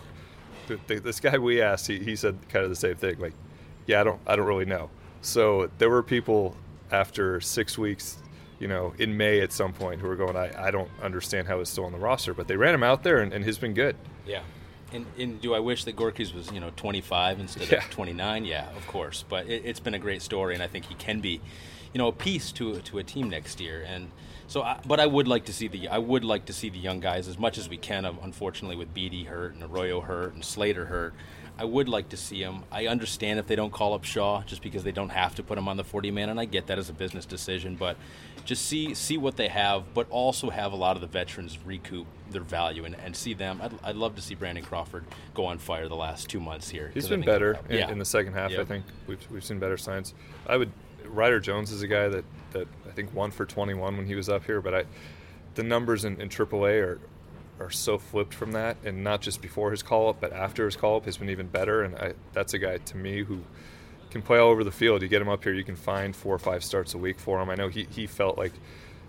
This 0.85 1.19
guy 1.19 1.35
we 1.39 1.63
asked, 1.63 1.87
he, 1.87 1.97
he 1.97 2.15
said 2.15 2.37
kind 2.47 2.63
of 2.63 2.69
the 2.69 2.75
same 2.75 2.95
thing, 2.95 3.17
like, 3.17 3.33
yeah, 3.87 4.01
I 4.01 4.03
don't, 4.03 4.19
I 4.27 4.35
don't 4.35 4.45
really 4.45 4.65
know. 4.65 4.91
So 5.21 5.71
there 5.79 5.89
were 5.89 6.03
people 6.03 6.55
after 6.91 7.41
six 7.41 7.75
weeks 7.75 8.19
you 8.59 8.67
know, 8.67 8.93
in 8.99 9.15
May 9.15 9.41
at 9.41 9.51
some 9.51 9.73
point 9.73 10.01
who 10.01 10.07
were 10.07 10.15
going, 10.15 10.35
I, 10.35 10.67
I 10.67 10.71
don't 10.71 10.89
understand 11.01 11.47
how 11.47 11.59
he's 11.59 11.69
still 11.69 11.85
on 11.85 11.91
the 11.91 11.97
roster, 11.97 12.33
but 12.33 12.47
they 12.47 12.57
ran 12.57 12.75
him 12.75 12.83
out 12.83 13.03
there 13.03 13.19
and, 13.19 13.33
and 13.33 13.43
he's 13.43 13.57
been 13.57 13.73
good. 13.73 13.95
Yeah. 14.27 14.41
And, 14.91 15.05
and, 15.17 15.41
do 15.41 15.53
I 15.53 15.59
wish 15.59 15.83
that 15.85 15.95
Gorkys 15.95 16.33
was 16.33 16.51
you 16.51 16.59
know 16.59 16.71
25 16.75 17.39
instead 17.39 17.71
yeah. 17.71 17.77
of 17.77 17.89
29? 17.91 18.45
Yeah, 18.45 18.69
of 18.75 18.87
course. 18.87 19.23
But 19.27 19.47
it, 19.47 19.65
has 19.65 19.79
been 19.79 19.93
a 19.93 19.99
great 19.99 20.21
story, 20.21 20.53
and 20.53 20.63
I 20.63 20.67
think 20.67 20.85
he 20.85 20.95
can 20.95 21.19
be, 21.19 21.41
you 21.93 21.97
know, 21.97 22.07
a 22.07 22.11
piece 22.11 22.51
to 22.53 22.79
to 22.79 22.97
a 22.97 23.03
team 23.03 23.29
next 23.29 23.59
year. 23.59 23.83
And 23.87 24.09
so, 24.47 24.63
I, 24.63 24.79
but 24.85 24.99
I 24.99 25.05
would 25.05 25.27
like 25.27 25.45
to 25.45 25.53
see 25.53 25.67
the 25.67 25.87
I 25.89 25.99
would 25.99 26.23
like 26.23 26.45
to 26.45 26.53
see 26.53 26.69
the 26.69 26.79
young 26.79 26.99
guys 26.99 27.27
as 27.27 27.37
much 27.37 27.57
as 27.57 27.69
we 27.69 27.77
can. 27.77 28.05
Unfortunately, 28.05 28.75
with 28.75 28.93
Beede 28.93 29.27
hurt 29.27 29.53
and 29.53 29.63
Arroyo 29.63 30.01
hurt 30.01 30.33
and 30.33 30.43
Slater 30.43 30.85
hurt, 30.85 31.13
I 31.59 31.65
would 31.65 31.89
like 31.89 32.07
to 32.09 32.17
see 32.17 32.41
him. 32.41 32.63
I 32.71 32.87
understand 32.87 33.37
if 33.37 33.45
they 33.45 33.57
don't 33.57 33.73
call 33.73 33.93
up 33.93 34.05
Shaw 34.05 34.43
just 34.43 34.61
because 34.61 34.85
they 34.85 34.93
don't 34.93 35.09
have 35.09 35.35
to 35.35 35.43
put 35.43 35.57
him 35.57 35.67
on 35.67 35.75
the 35.75 35.83
40 35.83 36.09
man, 36.09 36.29
and 36.29 36.39
I 36.39 36.45
get 36.45 36.67
that 36.67 36.79
as 36.79 36.89
a 36.89 36.93
business 36.93 37.25
decision. 37.25 37.75
But 37.75 37.97
just 38.45 38.65
see 38.65 38.93
see 38.93 39.17
what 39.17 39.35
they 39.35 39.49
have, 39.49 39.93
but 39.93 40.09
also 40.09 40.49
have 40.51 40.71
a 40.71 40.77
lot 40.77 40.95
of 40.95 41.01
the 41.01 41.07
veterans 41.07 41.59
recoup 41.65 42.07
their 42.31 42.43
value 42.43 42.85
and, 42.85 42.95
and 42.95 43.13
see 43.13 43.33
them. 43.33 43.59
I'd, 43.61 43.73
I'd 43.83 43.95
love 43.97 44.15
to 44.15 44.21
see 44.21 44.35
Brandon 44.35 44.63
Crawford 44.63 45.03
go 45.33 45.47
on 45.47 45.57
fire 45.57 45.89
the 45.89 45.97
last 45.97 46.29
two 46.29 46.39
months 46.39 46.69
here. 46.69 46.91
He's 46.93 47.09
been 47.09 47.25
better 47.25 47.59
in, 47.67 47.77
yeah. 47.77 47.91
in, 47.91 47.99
the 47.99 48.05
second 48.05 48.33
half. 48.35 48.51
Yep. 48.51 48.61
I 48.61 48.63
think 48.63 48.85
we've 49.05 49.27
we've 49.29 49.43
seen 49.43 49.59
better 49.59 49.77
signs. 49.77 50.13
I 50.47 50.55
would 50.55 50.71
Ryder 51.03 51.41
Jones 51.41 51.73
is 51.73 51.81
a 51.81 51.87
guy 51.87 52.07
that 52.07 52.23
that 52.51 52.69
I 52.87 52.91
think 52.91 53.13
won 53.13 53.31
for 53.31 53.45
21 53.45 53.97
when 53.97 54.05
he 54.05 54.15
was 54.15 54.29
up 54.29 54.45
here, 54.45 54.61
but 54.61 54.73
I 54.73 54.83
the 55.55 55.63
numbers 55.63 56.05
in, 56.05 56.21
in 56.21 56.29
AAA 56.29 56.81
are 56.81 57.01
are 57.59 57.69
so 57.69 57.97
flipped 57.97 58.33
from 58.33 58.51
that, 58.53 58.77
and 58.83 59.03
not 59.03 59.21
just 59.21 59.41
before 59.41 59.71
his 59.71 59.83
call 59.83 60.09
up, 60.09 60.19
but 60.19 60.33
after 60.33 60.65
his 60.65 60.75
call 60.75 60.97
up 60.97 61.05
has 61.05 61.17
been 61.17 61.29
even 61.29 61.47
better. 61.47 61.83
And 61.83 61.95
I, 61.95 62.13
that's 62.33 62.53
a 62.53 62.59
guy 62.59 62.77
to 62.77 62.97
me 62.97 63.23
who 63.23 63.41
can 64.11 64.21
play 64.21 64.39
all 64.39 64.49
over 64.49 64.63
the 64.63 64.71
field. 64.71 65.01
You 65.01 65.07
get 65.07 65.21
him 65.21 65.29
up 65.29 65.43
here, 65.43 65.53
you 65.53 65.63
can 65.63 65.75
find 65.75 66.15
four 66.15 66.33
or 66.33 66.39
five 66.39 66.63
starts 66.63 66.93
a 66.93 66.97
week 66.97 67.19
for 67.19 67.41
him. 67.41 67.49
I 67.49 67.55
know 67.55 67.67
he, 67.67 67.87
he 67.89 68.07
felt 68.07 68.37
like 68.37 68.53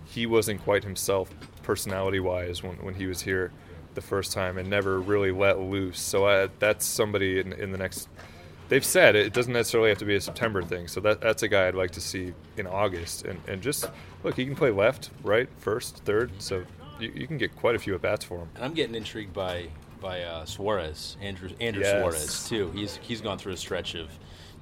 he 0.05 0.27
wasn't 0.27 0.63
quite 0.63 0.85
himself 0.85 1.31
personality 1.63 2.21
wise 2.21 2.63
when, 2.63 2.77
when 2.77 2.95
he 2.95 3.07
was 3.07 3.23
here 3.23 3.53
the 3.95 4.01
first 4.01 4.33
time 4.33 4.59
and 4.59 4.69
never 4.69 5.01
really 5.01 5.31
let 5.31 5.59
loose. 5.59 6.01
So 6.01 6.27
I, 6.27 6.49
that's 6.59 6.85
somebody 6.85 7.41
in, 7.41 7.53
in 7.53 7.73
the 7.73 7.79
next. 7.79 8.09
They've 8.69 8.85
said 8.85 9.17
it 9.17 9.33
doesn't 9.33 9.53
necessarily 9.53 9.89
have 9.89 9.99
to 9.99 10.05
be 10.05 10.15
a 10.15 10.21
September 10.21 10.63
thing. 10.63 10.87
So 10.87 11.01
that, 11.01 11.21
that's 11.21 11.43
a 11.43 11.49
guy 11.49 11.67
I'd 11.67 11.75
like 11.75 11.91
to 11.93 12.01
see 12.01 12.35
in 12.57 12.67
August. 12.67 13.25
And, 13.25 13.41
and 13.49 13.63
just 13.63 13.91
look, 14.23 14.37
he 14.37 14.45
can 14.45 14.55
play 14.55 14.71
left, 14.71 15.11
right, 15.23 15.49
first, 15.59 16.05
third. 16.05 16.31
So 16.39 16.65
you, 17.02 17.12
you 17.14 17.26
can 17.26 17.38
get 17.38 17.57
quite 17.57 17.75
a 17.75 17.78
few 17.78 17.95
at 17.95 18.02
bats 18.02 18.25
for 18.25 18.38
him. 18.38 18.49
And 18.54 18.64
I'm 18.64 18.75
getting 18.75 18.95
intrigued 18.95 19.33
by 19.33 19.69
by 20.00 20.23
uh, 20.23 20.45
Suarez, 20.45 21.16
Andrew 21.21 21.50
Andrew 21.61 21.83
yes. 21.83 22.00
Suarez 22.00 22.49
too. 22.49 22.71
He's 22.73 22.99
he's 23.02 23.21
gone 23.21 23.38
through 23.38 23.52
a 23.52 23.57
stretch 23.57 23.95
of 23.95 24.11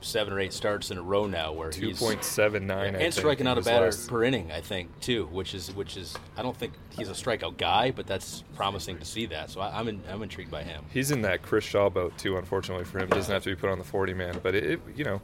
seven 0.00 0.32
or 0.32 0.38
eight 0.38 0.52
starts 0.52 0.90
in 0.90 0.98
a 0.98 1.02
row 1.02 1.26
now 1.26 1.52
where 1.52 1.70
two 1.70 1.94
point 1.94 2.22
seven 2.22 2.66
nine 2.66 2.94
and 2.94 3.12
striking 3.12 3.46
out 3.46 3.58
a 3.58 3.62
batter 3.62 3.86
last. 3.86 4.08
per 4.08 4.24
inning, 4.24 4.52
I 4.52 4.60
think 4.60 4.88
too, 5.00 5.26
which 5.26 5.54
is 5.54 5.74
which 5.74 5.96
is 5.96 6.16
I 6.36 6.42
don't 6.42 6.56
think 6.56 6.74
he's 6.96 7.08
a 7.08 7.12
strikeout 7.12 7.56
guy, 7.56 7.90
but 7.90 8.06
that's 8.06 8.44
promising 8.54 8.98
to 8.98 9.04
see 9.04 9.26
that. 9.26 9.50
So 9.50 9.60
I, 9.60 9.80
am 9.80 9.88
in, 9.88 10.00
I'm 10.08 10.22
intrigued 10.22 10.50
by 10.50 10.62
him. 10.62 10.84
He's 10.92 11.10
in 11.10 11.22
that 11.22 11.42
Chris 11.42 11.64
Shaw 11.64 11.88
boat 11.88 12.16
too. 12.18 12.36
Unfortunately 12.36 12.84
for 12.84 12.98
him, 12.98 13.08
doesn't 13.08 13.32
have 13.32 13.42
to 13.44 13.50
be 13.50 13.56
put 13.56 13.70
on 13.70 13.78
the 13.78 13.84
forty 13.84 14.14
man, 14.14 14.38
but 14.42 14.54
it, 14.54 14.64
it 14.64 14.80
you 14.94 15.04
know 15.04 15.20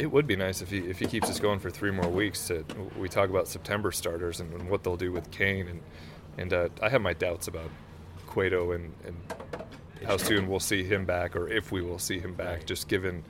it 0.00 0.10
would 0.10 0.26
be 0.26 0.34
nice 0.34 0.62
if 0.62 0.70
he 0.70 0.78
if 0.78 0.98
he 0.98 1.06
keeps 1.06 1.28
us 1.28 1.38
going 1.38 1.58
for 1.58 1.70
three 1.70 1.90
more 1.90 2.08
weeks. 2.08 2.48
To, 2.48 2.64
we 2.98 3.08
talk 3.08 3.28
about 3.28 3.46
September 3.46 3.92
starters 3.92 4.40
and, 4.40 4.52
and 4.54 4.70
what 4.70 4.82
they'll 4.82 4.96
do 4.96 5.12
with 5.12 5.30
Cain, 5.30 5.68
and 5.68 5.80
and 6.38 6.52
uh, 6.52 6.68
I 6.82 6.88
have 6.88 7.02
my 7.02 7.12
doubts 7.12 7.48
about 7.48 7.70
Cueto 8.26 8.72
and, 8.72 8.94
and 9.04 9.16
how 10.06 10.16
soon 10.16 10.48
we'll 10.48 10.58
see 10.58 10.84
him 10.84 11.04
back, 11.04 11.36
or 11.36 11.48
if 11.48 11.70
we 11.70 11.82
will 11.82 11.98
see 11.98 12.18
him 12.18 12.34
back, 12.34 12.64
just 12.64 12.88
given 12.88 13.24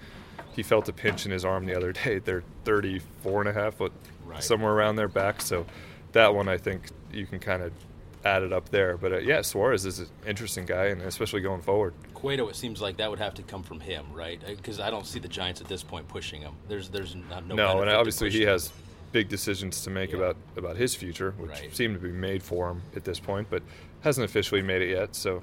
he 0.52 0.62
felt 0.62 0.88
a 0.88 0.92
pinch 0.92 1.26
in 1.26 1.32
his 1.32 1.44
arm 1.44 1.66
the 1.66 1.74
other 1.74 1.92
day. 2.04 2.20
They're 2.20 2.44
34 2.64 3.40
and 3.40 3.48
a 3.48 3.52
half, 3.52 3.78
but 3.78 3.90
right. 4.24 4.42
somewhere 4.42 4.72
around 4.72 4.96
their 4.96 5.08
back. 5.08 5.42
So 5.42 5.66
that 6.12 6.34
one, 6.34 6.48
I 6.48 6.56
think 6.56 6.82
you 7.12 7.26
can 7.26 7.40
kind 7.40 7.62
of 7.62 7.72
add 8.24 8.42
it 8.42 8.52
up 8.52 8.68
there. 8.68 8.96
But 8.96 9.12
uh, 9.12 9.18
yeah, 9.18 9.42
Suarez 9.42 9.86
is 9.86 10.00
an 10.00 10.08
interesting 10.26 10.66
guy, 10.66 10.86
and 10.86 11.02
especially 11.02 11.40
going 11.40 11.62
forward. 11.62 11.94
Cueto, 12.14 12.48
it 12.48 12.56
seems 12.56 12.80
like 12.80 12.96
that 12.98 13.10
would 13.10 13.18
have 13.18 13.34
to 13.34 13.42
come 13.42 13.62
from 13.62 13.80
him, 13.80 14.06
right? 14.12 14.40
Because 14.46 14.80
uh, 14.80 14.84
I 14.84 14.90
don't 14.90 15.06
see 15.06 15.18
the 15.18 15.28
Giants 15.28 15.60
at 15.60 15.68
this 15.68 15.82
point 15.82 16.08
pushing 16.08 16.42
him. 16.42 16.54
There's 16.68 16.88
there's 16.88 17.14
not, 17.14 17.46
no. 17.46 17.54
No, 17.54 17.80
and 17.80 17.90
obviously 17.90 18.30
he 18.30 18.42
him. 18.42 18.48
has 18.48 18.72
big 19.12 19.28
decisions 19.28 19.82
to 19.82 19.90
make 19.90 20.10
yeah. 20.10 20.18
about 20.18 20.36
about 20.56 20.76
his 20.76 20.94
future, 20.94 21.34
which 21.38 21.50
right. 21.50 21.74
seem 21.74 21.94
to 21.94 22.00
be 22.00 22.12
made 22.12 22.42
for 22.42 22.70
him 22.70 22.82
at 22.94 23.04
this 23.04 23.18
point, 23.18 23.48
but 23.50 23.62
hasn't 24.02 24.24
officially 24.24 24.62
made 24.62 24.82
it 24.82 24.90
yet. 24.90 25.14
So 25.14 25.42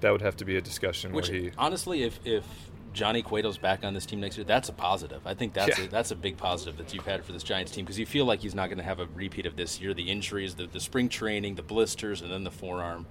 that 0.00 0.10
would 0.10 0.22
have 0.22 0.36
to 0.38 0.44
be 0.44 0.56
a 0.56 0.60
discussion 0.60 1.12
Which 1.12 1.28
where 1.28 1.38
he. 1.38 1.50
honestly, 1.58 2.02
if 2.02 2.18
if 2.24 2.44
Johnny 2.92 3.22
Cueto's 3.22 3.58
back 3.58 3.84
on 3.84 3.94
this 3.94 4.06
team 4.06 4.20
next 4.20 4.36
year, 4.36 4.44
that's 4.44 4.68
a 4.68 4.72
positive. 4.72 5.26
I 5.26 5.34
think 5.34 5.52
that's 5.52 5.78
Yeah. 5.78 5.84
a, 5.84 5.88
that's 5.88 6.10
a 6.10 6.16
big 6.16 6.36
positive 6.36 6.76
that 6.78 6.92
you've 6.92 7.06
had 7.06 7.24
for 7.24 7.32
this 7.32 7.42
Giants 7.42 7.72
team 7.72 7.84
because 7.84 7.98
you 7.98 8.06
feel 8.06 8.24
like 8.24 8.40
he's 8.40 8.54
not 8.54 8.66
going 8.68 8.78
to 8.78 8.84
have 8.84 9.00
a 9.00 9.06
repeat 9.14 9.46
of 9.46 9.56
this 9.56 9.80
year. 9.80 9.94
The 9.94 10.10
injuries, 10.10 10.54
the, 10.54 10.66
the 10.66 10.80
spring 10.80 11.08
training, 11.08 11.54
the 11.54 11.62
blisters, 11.62 12.20
and 12.22 12.30
then 12.30 12.44
the 12.44 12.50
forearm. 12.50 13.06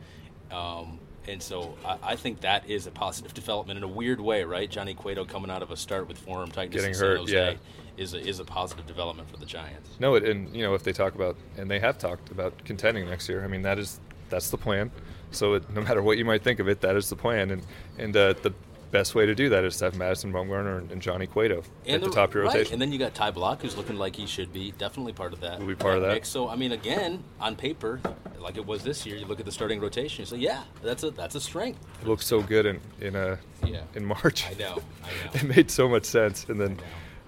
Um, 0.51 1.00
and 1.27 1.41
so 1.41 1.75
I, 1.86 1.98
I 2.03 2.15
think 2.15 2.41
that 2.41 2.69
is 2.69 2.88
a 2.88 2.91
positive 2.91 3.33
development 3.33 3.77
in 3.77 3.83
a 3.83 3.88
weird 3.88 4.19
way, 4.19 4.43
right? 4.43 4.69
Johnny 4.69 4.93
Cueto 4.93 5.25
coming 5.25 5.51
out 5.51 5.62
of 5.62 5.71
a 5.71 5.77
start 5.77 6.07
with 6.07 6.17
forearm 6.17 6.50
tightness 6.51 6.81
Getting 6.81 6.98
hurt, 7.00 7.29
yeah. 7.29 7.53
is 7.98 8.13
a, 8.13 8.19
is 8.19 8.39
a 8.39 8.45
positive 8.45 8.86
development 8.88 9.29
for 9.29 9.38
the 9.38 9.45
Giants. 9.45 9.91
No, 10.00 10.15
it, 10.15 10.24
and 10.24 10.53
you 10.55 10.63
know 10.63 10.74
if 10.74 10.83
they 10.83 10.93
talk 10.93 11.15
about 11.15 11.36
and 11.57 11.69
they 11.69 11.79
have 11.79 11.98
talked 11.98 12.31
about 12.31 12.63
contending 12.65 13.07
next 13.07 13.29
year. 13.29 13.43
I 13.43 13.48
mean 13.48 13.62
that 13.62 13.77
is 13.77 14.00
that's 14.29 14.50
the 14.50 14.57
plan. 14.57 14.91
So 15.31 15.53
it, 15.55 15.69
no 15.69 15.81
matter 15.81 16.01
what 16.01 16.17
you 16.17 16.25
might 16.25 16.43
think 16.43 16.59
of 16.59 16.67
it, 16.67 16.81
that 16.81 16.95
is 16.95 17.09
the 17.09 17.15
plan. 17.15 17.51
And 17.51 17.62
and 18.00 18.15
uh, 18.17 18.33
the 18.33 18.53
best 18.91 19.15
way 19.15 19.25
to 19.25 19.36
do 19.36 19.50
that 19.50 19.63
is 19.63 19.77
to 19.77 19.86
have 19.86 19.96
Madison 19.96 20.34
Bumgarner 20.34 20.77
and, 20.79 20.91
and 20.91 21.01
Johnny 21.01 21.27
Cueto 21.27 21.63
at 21.88 22.01
the, 22.01 22.10
top 22.10 22.29
of 22.29 22.36
your 22.36 22.43
right. 22.43 22.53
rotation. 22.53 22.74
And 22.74 22.81
then 22.81 22.91
you 22.91 23.00
got 23.00 23.13
Ty 23.13 23.31
Blach, 23.31 23.62
who's 23.62 23.77
looking 23.77 23.98
like 23.98 24.15
he 24.15 24.25
should 24.25 24.51
be 24.51 24.72
definitely 24.77 25.13
part 25.13 25.34
of 25.34 25.39
that. 25.41 25.60
Will 25.60 25.67
be 25.67 25.75
part 25.75 25.96
of 25.96 26.01
that. 26.01 26.13
mix. 26.13 26.29
So 26.29 26.50
I 26.50 26.55
mean, 26.55 26.72
again, 26.72 27.24
on 27.39 27.55
paper, 27.55 28.00
like 28.39 28.58
it 28.58 28.65
was 28.65 28.84
this 28.84 29.05
year, 29.05 29.15
you 29.17 29.25
look 29.25 29.39
at 29.39 29.46
the 29.46 29.51
starting 29.51 29.79
rotation, 29.79 30.22
you 30.22 30.25
say, 30.25 30.38
yeah, 30.38 30.63
that's 30.81 31.03
a 31.03 31.12
that's 31.12 31.36
a 31.36 31.41
strength. 31.41 31.79
it 32.01 32.08
looked 32.08 32.24
so 32.24 32.41
good 32.41 32.65
in 32.65 32.79
in 33.01 33.15
uh, 33.15 33.38
Yeah. 33.65 33.81
in 33.96 34.05
March. 34.05 34.46
I 34.50 34.53
know, 34.55 34.81
I 35.03 35.08
know. 35.25 35.31
it 35.34 35.43
made 35.43 35.72
so 35.72 35.88
much 35.88 36.05
sense, 36.05 36.46
and 36.50 36.60
then 36.60 36.79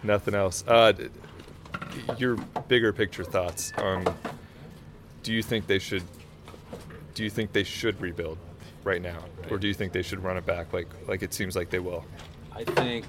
nothing 0.04 0.34
else. 0.34 0.64
Uh, 0.68 0.94
your 2.18 2.36
bigger 2.68 2.94
picture 2.94 3.24
thoughts 3.24 3.72
on? 3.78 4.06
Do 5.24 5.34
you 5.34 5.44
think 5.44 5.68
they 5.68 5.80
should? 5.80 6.04
Do 7.14 7.24
you 7.24 7.30
think 7.30 7.52
they 7.52 7.64
should 7.64 8.00
rebuild 8.02 8.38
right 8.84 9.02
now, 9.02 9.24
or 9.50 9.58
do 9.58 9.68
you 9.68 9.74
think 9.74 9.94
they 9.94 10.02
should 10.02 10.24
run 10.24 10.38
it 10.38 10.46
back 10.46 10.74
like 10.74 10.88
like 11.08 11.24
it 11.24 11.34
seems 11.34 11.56
like 11.56 11.70
they 11.70 11.80
will? 11.80 12.06
I 12.54 12.64
think 12.64 13.06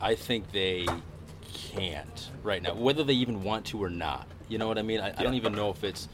I 0.00 0.14
think 0.14 0.50
they 0.52 0.86
can't 1.52 2.30
right 2.42 2.62
now, 2.62 2.74
whether 2.74 3.04
they 3.04 3.14
even 3.14 3.42
want 3.42 3.66
to 3.66 3.82
or 3.82 3.90
not. 3.90 4.26
You 4.48 4.58
know 4.58 4.68
what 4.68 4.78
I 4.78 4.82
mean? 4.82 5.00
I, 5.00 5.10
I 5.16 5.22
don't 5.22 5.34
even 5.34 5.54
know 5.54 5.70
if 5.70 5.84
it's. 5.84 6.08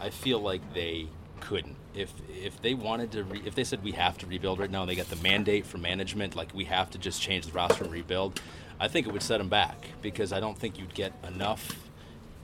I 0.00 0.10
feel 0.10 0.40
like 0.40 0.74
they 0.74 1.08
couldn't. 1.40 1.76
If 1.94 2.12
if 2.28 2.60
they 2.60 2.74
wanted 2.74 3.12
to, 3.12 3.24
re, 3.24 3.42
if 3.44 3.54
they 3.54 3.64
said 3.64 3.82
we 3.82 3.92
have 3.92 4.18
to 4.18 4.26
rebuild 4.26 4.58
right 4.58 4.70
now, 4.70 4.82
and 4.82 4.90
they 4.90 4.96
got 4.96 5.08
the 5.08 5.16
mandate 5.16 5.66
from 5.66 5.82
management, 5.82 6.34
like 6.34 6.54
we 6.54 6.64
have 6.64 6.90
to 6.90 6.98
just 6.98 7.22
change 7.22 7.46
the 7.46 7.52
roster 7.52 7.84
and 7.84 7.92
rebuild, 7.92 8.40
I 8.80 8.88
think 8.88 9.06
it 9.06 9.12
would 9.12 9.22
set 9.22 9.38
them 9.38 9.48
back 9.48 9.88
because 10.02 10.32
I 10.32 10.40
don't 10.40 10.58
think 10.58 10.78
you'd 10.78 10.94
get 10.94 11.12
enough 11.26 11.88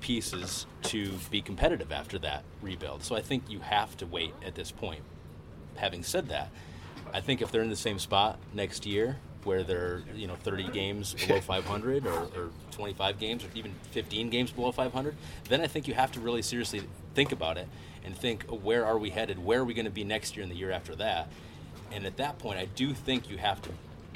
pieces 0.01 0.67
to 0.83 1.13
be 1.31 1.41
competitive 1.41 1.93
after 1.93 2.19
that 2.21 2.45
rebuild. 2.61 3.03
So 3.05 3.15
I 3.15 3.23
think 3.23 3.45
you 3.49 3.61
have 3.61 3.97
to 3.99 4.07
wait 4.07 4.35
at 4.45 4.55
this 4.55 4.71
point. 4.71 5.03
Having 5.77 6.05
said 6.05 6.29
that, 6.29 6.51
I 7.13 7.21
think 7.21 7.43
if 7.43 7.51
they're 7.51 7.63
in 7.63 7.71
the 7.71 7.77
same 7.77 7.99
spot 7.99 8.39
next 8.53 8.87
year, 8.87 9.19
where 9.45 9.65
they're 9.65 10.03
you 10.15 10.27
know 10.27 10.37
30 10.37 10.69
games 10.69 11.15
below 11.27 11.41
500 11.41 12.07
or, 12.07 12.13
or 12.13 12.51
25 12.71 13.19
games 13.19 13.45
or 13.45 13.49
even 13.55 13.75
15 13.91 14.31
games 14.31 14.51
below 14.51 14.73
500, 14.73 15.15
then 15.49 15.61
I 15.61 15.67
think 15.67 15.89
you 15.89 15.95
have 15.95 16.13
to 16.13 16.21
really 16.21 16.43
seriously 16.43 16.83
think 17.15 17.33
about 17.33 17.59
it 17.59 17.69
and 18.05 18.17
think 18.17 18.45
uh, 18.51 18.55
where 18.55 18.87
are 18.87 18.99
we 18.99 19.11
headed? 19.11 19.45
Where 19.45 19.61
are 19.61 19.65
we 19.65 19.75
going 19.75 19.87
to 19.87 19.91
be 19.91 20.05
next 20.05 20.37
year 20.37 20.43
and 20.43 20.53
the 20.53 20.57
year 20.57 20.71
after 20.71 20.95
that? 20.97 21.29
And 21.91 22.07
at 22.07 22.17
that 22.17 22.39
point, 22.39 22.59
I 22.59 22.67
do 22.67 22.95
think 22.95 23.31
you 23.31 23.37
have 23.39 23.61
to 23.63 23.71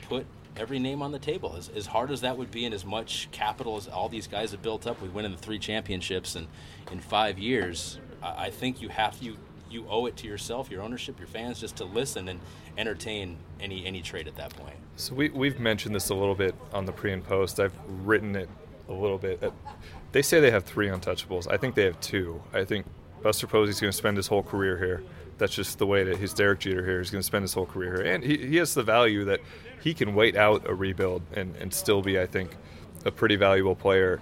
put 0.09 0.27
every 0.57 0.79
name 0.79 1.03
on 1.03 1.13
the 1.13 1.19
table. 1.19 1.55
As, 1.57 1.69
as 1.69 1.87
hard 1.87 2.11
as 2.11 2.23
that 2.23 2.39
would 2.39 2.51
be, 2.51 2.65
and 2.65 2.75
as 2.75 2.85
much 2.85 3.29
capital 3.33 3.77
as 3.77 3.87
all 3.87 4.09
these 4.09 4.27
guys 4.27 4.53
have 4.53 4.63
built 4.63 4.87
up 4.87 5.01
with 5.03 5.13
winning 5.13 5.33
the 5.33 5.39
three 5.39 5.59
championships 5.59 6.35
and 6.35 6.47
in 6.91 7.01
five 7.01 7.39
years, 7.39 7.99
I, 8.23 8.47
I 8.47 8.51
think 8.51 8.81
you 8.81 8.89
have 8.89 9.19
you 9.21 9.37
you 9.71 9.87
owe 9.89 10.07
it 10.07 10.17
to 10.19 10.27
yourself, 10.27 10.71
your 10.71 10.83
ownership, 10.83 11.19
your 11.19 11.29
fans, 11.29 11.61
just 11.61 11.77
to 11.77 11.85
listen 11.85 12.29
and 12.29 12.41
entertain 12.79 13.37
any 13.61 13.85
any 13.87 14.03
trade 14.03 14.29
at 14.29 14.37
that 14.37 14.55
point. 14.57 14.77
So 14.97 15.15
we 15.15 15.29
we've 15.31 15.59
mentioned 15.59 15.95
this 15.95 16.11
a 16.11 16.15
little 16.15 16.35
bit 16.35 16.55
on 16.73 16.85
the 16.87 16.93
pre 16.93 17.13
and 17.13 17.25
post. 17.25 17.61
I've 17.61 17.75
written 17.87 18.37
it 18.37 18.49
a 18.89 18.93
little 18.93 19.19
bit. 19.19 19.43
Uh, 19.43 19.51
They 20.13 20.23
say 20.23 20.41
they 20.41 20.51
have 20.51 20.65
three 20.65 20.89
untouchables. 20.89 21.51
I 21.51 21.57
think 21.57 21.75
they 21.75 21.85
have 21.85 22.01
two. 22.01 22.43
I 22.53 22.65
think 22.65 22.87
Buster 23.23 23.47
Posey's 23.47 23.81
going 23.81 23.91
to 23.91 23.97
spend 23.97 24.17
his 24.17 24.29
whole 24.29 24.43
career 24.43 24.79
here. 24.79 25.03
That's 25.39 25.55
just 25.55 25.79
the 25.79 25.87
way 25.87 26.05
that 26.05 26.17
he's 26.17 26.33
Derek 26.33 26.61
Jeter 26.61 26.85
here. 26.85 26.99
He's 27.01 27.11
going 27.11 27.21
to 27.21 27.27
spend 27.27 27.43
his 27.43 27.53
whole 27.53 27.67
career 27.67 27.97
here, 27.97 28.15
and 28.15 28.25
he, 28.25 28.39
he 28.39 28.57
has 28.57 28.73
the 28.73 28.83
value 28.83 29.25
that 29.27 29.41
he 29.83 29.93
can 29.93 30.15
wait 30.15 30.37
out 30.37 30.67
a 30.67 30.75
rebuild 30.75 31.23
and, 31.35 31.55
and 31.57 31.75
still 31.75 32.01
be, 32.01 32.19
I 32.19 32.27
think, 32.27 32.57
a 33.05 33.11
pretty 33.11 33.37
valuable 33.37 33.75
player 33.75 34.21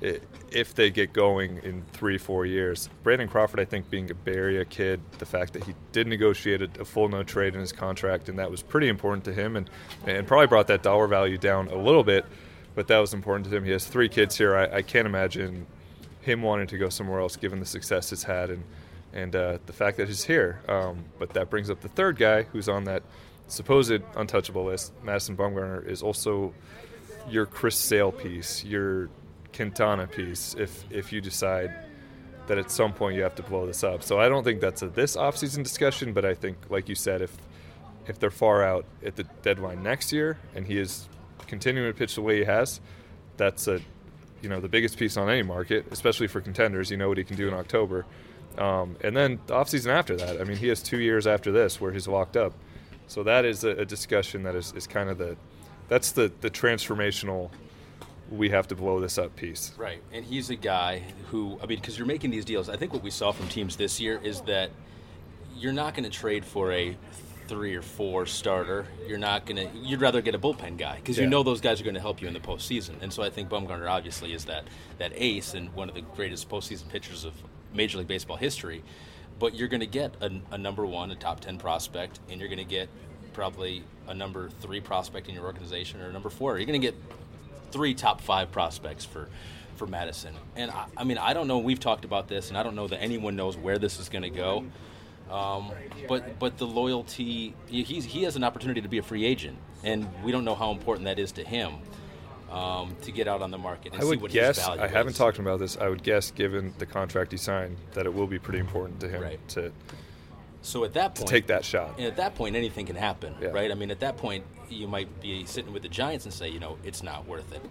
if 0.00 0.74
they 0.74 0.90
get 0.90 1.12
going 1.12 1.58
in 1.58 1.82
three, 1.92 2.18
four 2.18 2.46
years. 2.46 2.88
Brandon 3.02 3.28
Crawford, 3.28 3.60
I 3.60 3.64
think, 3.64 3.90
being 3.90 4.10
a 4.10 4.30
Area 4.30 4.64
kid, 4.64 5.00
the 5.18 5.26
fact 5.26 5.52
that 5.52 5.64
he 5.64 5.74
did 5.92 6.06
negotiate 6.06 6.62
a, 6.62 6.70
a 6.80 6.84
full 6.84 7.08
no 7.08 7.22
trade 7.22 7.54
in 7.54 7.60
his 7.60 7.72
contract, 7.72 8.28
and 8.28 8.38
that 8.38 8.50
was 8.50 8.62
pretty 8.62 8.88
important 8.88 9.24
to 9.24 9.32
him, 9.32 9.56
and, 9.56 9.68
and 10.06 10.26
probably 10.26 10.46
brought 10.46 10.68
that 10.68 10.82
dollar 10.82 11.06
value 11.06 11.36
down 11.36 11.68
a 11.68 11.76
little 11.76 12.04
bit, 12.04 12.24
but 12.74 12.86
that 12.88 12.98
was 12.98 13.12
important 13.12 13.48
to 13.50 13.54
him. 13.54 13.64
He 13.64 13.70
has 13.72 13.84
three 13.84 14.08
kids 14.08 14.38
here. 14.38 14.56
I, 14.56 14.76
I 14.76 14.82
can't 14.82 15.06
imagine 15.06 15.66
him 16.20 16.42
wanting 16.42 16.68
to 16.68 16.78
go 16.78 16.88
somewhere 16.88 17.20
else 17.20 17.36
given 17.36 17.60
the 17.60 17.66
success 17.66 18.12
it's 18.12 18.22
had 18.22 18.50
and, 18.50 18.64
and 19.12 19.34
uh, 19.34 19.58
the 19.66 19.72
fact 19.72 19.96
that 19.96 20.08
he's 20.08 20.24
here. 20.24 20.60
Um, 20.68 21.04
but 21.18 21.30
that 21.30 21.50
brings 21.50 21.70
up 21.70 21.80
the 21.80 21.88
third 21.88 22.16
guy 22.16 22.42
who's 22.44 22.68
on 22.68 22.84
that 22.84 23.02
supposed 23.48 24.00
untouchable 24.16 24.64
list. 24.64 24.92
Madison 25.02 25.36
Bumgarner 25.36 25.86
is 25.86 26.02
also 26.02 26.54
your 27.28 27.46
Chris 27.46 27.76
Sale 27.76 28.12
piece, 28.12 28.64
your 28.64 29.08
Quintana 29.54 30.06
piece, 30.06 30.54
if 30.58 30.84
if 30.90 31.12
you 31.12 31.20
decide 31.20 31.72
that 32.46 32.58
at 32.58 32.70
some 32.70 32.92
point 32.92 33.16
you 33.16 33.22
have 33.22 33.34
to 33.36 33.42
blow 33.42 33.66
this 33.66 33.84
up. 33.84 34.02
So 34.02 34.18
I 34.18 34.28
don't 34.28 34.42
think 34.42 34.60
that's 34.60 34.82
a 34.82 34.88
this 34.88 35.16
offseason 35.16 35.62
discussion, 35.62 36.12
but 36.12 36.24
I 36.24 36.34
think, 36.34 36.56
like 36.68 36.88
you 36.88 36.94
said, 36.94 37.22
if 37.22 37.36
if 38.06 38.18
they're 38.18 38.30
far 38.30 38.64
out 38.64 38.84
at 39.04 39.16
the 39.16 39.24
deadline 39.42 39.82
next 39.82 40.12
year 40.12 40.38
and 40.54 40.66
he 40.66 40.78
is 40.78 41.08
continuing 41.46 41.92
to 41.92 41.96
pitch 41.96 42.16
the 42.16 42.22
way 42.22 42.38
he 42.38 42.44
has, 42.44 42.80
that's 43.36 43.68
a 43.68 43.80
you 44.42 44.48
know 44.48 44.60
the 44.60 44.68
biggest 44.68 44.98
piece 44.98 45.16
on 45.16 45.28
any 45.28 45.42
market, 45.42 45.86
especially 45.90 46.26
for 46.26 46.40
contenders. 46.40 46.90
You 46.90 46.96
know 46.96 47.08
what 47.08 47.18
he 47.18 47.24
can 47.24 47.36
do 47.36 47.46
in 47.46 47.54
October, 47.54 48.06
um, 48.58 48.96
and 49.02 49.16
then 49.16 49.38
the 49.46 49.54
offseason 49.54 49.88
after 49.88 50.16
that. 50.16 50.40
I 50.40 50.44
mean, 50.44 50.56
he 50.56 50.68
has 50.68 50.82
two 50.82 50.98
years 50.98 51.26
after 51.26 51.52
this 51.52 51.80
where 51.80 51.92
he's 51.92 52.08
locked 52.08 52.36
up. 52.36 52.52
So 53.06 53.22
that 53.24 53.44
is 53.44 53.64
a, 53.64 53.70
a 53.70 53.84
discussion 53.84 54.44
that 54.44 54.54
is, 54.54 54.72
is 54.74 54.86
kind 54.86 55.10
of 55.10 55.18
the 55.18 55.36
that's 55.88 56.12
the 56.12 56.32
the 56.40 56.50
transformational. 56.50 57.50
We 58.30 58.50
have 58.50 58.68
to 58.68 58.76
blow 58.76 59.00
this 59.00 59.18
up 59.18 59.34
piece. 59.34 59.72
Right, 59.76 60.02
and 60.12 60.24
he's 60.24 60.50
a 60.50 60.56
guy 60.56 61.02
who 61.30 61.58
I 61.62 61.66
mean, 61.66 61.78
because 61.80 61.98
you're 61.98 62.06
making 62.06 62.30
these 62.30 62.44
deals. 62.44 62.68
I 62.68 62.76
think 62.76 62.92
what 62.92 63.02
we 63.02 63.10
saw 63.10 63.32
from 63.32 63.48
teams 63.48 63.76
this 63.76 64.00
year 64.00 64.20
is 64.22 64.40
that 64.42 64.70
you're 65.56 65.72
not 65.72 65.94
going 65.94 66.08
to 66.08 66.16
trade 66.16 66.44
for 66.44 66.72
a 66.72 66.96
three 67.50 67.74
or 67.74 67.82
four 67.82 68.26
starter. 68.26 68.86
You're 69.08 69.18
not 69.18 69.44
going 69.44 69.56
to. 69.56 69.76
You'd 69.76 70.00
rather 70.00 70.22
get 70.22 70.36
a 70.36 70.38
bullpen 70.38 70.78
guy 70.78 70.96
because 70.96 71.18
you 71.18 71.26
know 71.26 71.42
those 71.42 71.60
guys 71.60 71.80
are 71.80 71.84
going 71.84 71.94
to 71.94 72.00
help 72.00 72.22
you 72.22 72.28
in 72.28 72.34
the 72.34 72.40
postseason. 72.40 73.02
And 73.02 73.12
so 73.12 73.24
I 73.24 73.30
think 73.30 73.48
Bumgarner 73.48 73.90
obviously 73.90 74.32
is 74.32 74.44
that 74.44 74.64
that 74.98 75.12
ace 75.16 75.54
and 75.54 75.74
one 75.74 75.88
of 75.88 75.96
the 75.96 76.02
greatest 76.02 76.48
postseason 76.48 76.88
pitchers 76.88 77.24
of 77.24 77.34
Major 77.74 77.98
League 77.98 78.06
Baseball 78.06 78.36
history. 78.36 78.84
But 79.40 79.54
you're 79.54 79.68
going 79.68 79.80
to 79.80 79.86
get 79.86 80.14
a, 80.20 80.30
a 80.52 80.58
number 80.58 80.86
one, 80.86 81.10
a 81.10 81.16
top 81.16 81.40
ten 81.40 81.58
prospect, 81.58 82.20
and 82.30 82.38
you're 82.38 82.48
going 82.48 82.58
to 82.58 82.64
get 82.64 82.88
probably 83.32 83.82
a 84.06 84.14
number 84.14 84.50
three 84.60 84.80
prospect 84.80 85.28
in 85.28 85.34
your 85.34 85.44
organization 85.44 86.00
or 86.00 86.08
a 86.08 86.12
number 86.12 86.30
four. 86.30 86.56
You're 86.56 86.66
going 86.66 86.80
to 86.80 86.86
get 86.86 86.94
three 87.72 87.94
top 87.94 88.20
five 88.20 88.50
prospects 88.52 89.04
for 89.04 89.28
for 89.76 89.86
Madison. 89.86 90.34
And 90.56 90.70
I, 90.70 90.84
I 90.96 91.04
mean, 91.04 91.16
I 91.18 91.32
don't 91.32 91.48
know. 91.48 91.58
We've 91.58 91.80
talked 91.80 92.04
about 92.04 92.28
this, 92.28 92.48
and 92.50 92.58
I 92.58 92.62
don't 92.62 92.74
know 92.76 92.86
that 92.88 93.00
anyone 93.00 93.34
knows 93.36 93.56
where 93.56 93.78
this 93.78 93.98
is 93.98 94.08
going 94.10 94.22
to 94.24 94.30
go. 94.30 94.64
Um, 95.30 95.70
but 96.08 96.38
but 96.38 96.58
the 96.58 96.66
loyalty, 96.66 97.54
he- 97.68 97.82
he's, 97.84 98.04
he 98.04 98.24
has 98.24 98.36
an 98.36 98.44
opportunity 98.44 98.80
to 98.82 98.88
be 98.88 98.98
a 98.98 99.02
free 99.02 99.24
agent, 99.24 99.56
and 99.84 100.06
we 100.24 100.32
don't 100.32 100.44
know 100.44 100.54
how 100.56 100.70
important 100.72 101.04
that 101.06 101.18
is 101.18 101.32
to 101.32 101.44
him 101.44 101.74
um, 102.50 102.96
to 103.02 103.12
get 103.12 103.28
out 103.28 103.40
on 103.40 103.50
the 103.52 103.58
market 103.58 103.92
and 103.92 104.00
I 104.02 104.04
see 104.04 104.10
would 104.10 104.22
what 104.22 104.32
guess. 104.32 104.56
his 104.56 104.66
value 104.66 104.82
I 104.82 104.88
haven't 104.88 105.12
is. 105.12 105.18
talked 105.18 105.38
about 105.38 105.60
this. 105.60 105.76
I 105.78 105.88
would 105.88 106.02
guess, 106.02 106.32
given 106.32 106.74
the 106.78 106.86
contract 106.86 107.30
he 107.30 107.38
signed, 107.38 107.76
that 107.92 108.06
it 108.06 108.12
will 108.12 108.26
be 108.26 108.40
pretty 108.40 108.58
important 108.58 108.98
to 109.00 109.08
him 109.08 109.22
Right. 109.22 109.48
to 109.50 109.70
So 110.62 110.82
at 110.84 110.92
that 110.94 111.14
to 111.14 111.20
point, 111.20 111.30
take 111.30 111.46
that 111.46 111.64
shot. 111.64 111.94
And 111.96 112.06
at 112.06 112.16
that 112.16 112.34
point, 112.34 112.56
anything 112.56 112.84
can 112.86 112.96
happen, 112.96 113.34
Yeah. 113.40 113.48
right? 113.50 113.70
I 113.70 113.74
mean, 113.74 113.92
at 113.92 114.00
that 114.00 114.16
point, 114.16 114.44
you 114.70 114.88
might 114.88 115.20
be 115.20 115.44
sitting 115.44 115.72
with 115.72 115.82
the 115.82 115.88
Giants 115.88 116.24
and 116.24 116.34
say, 116.34 116.48
you 116.48 116.60
know, 116.60 116.78
it's 116.84 117.02
not 117.02 117.26
worth 117.26 117.52
it, 117.52 117.62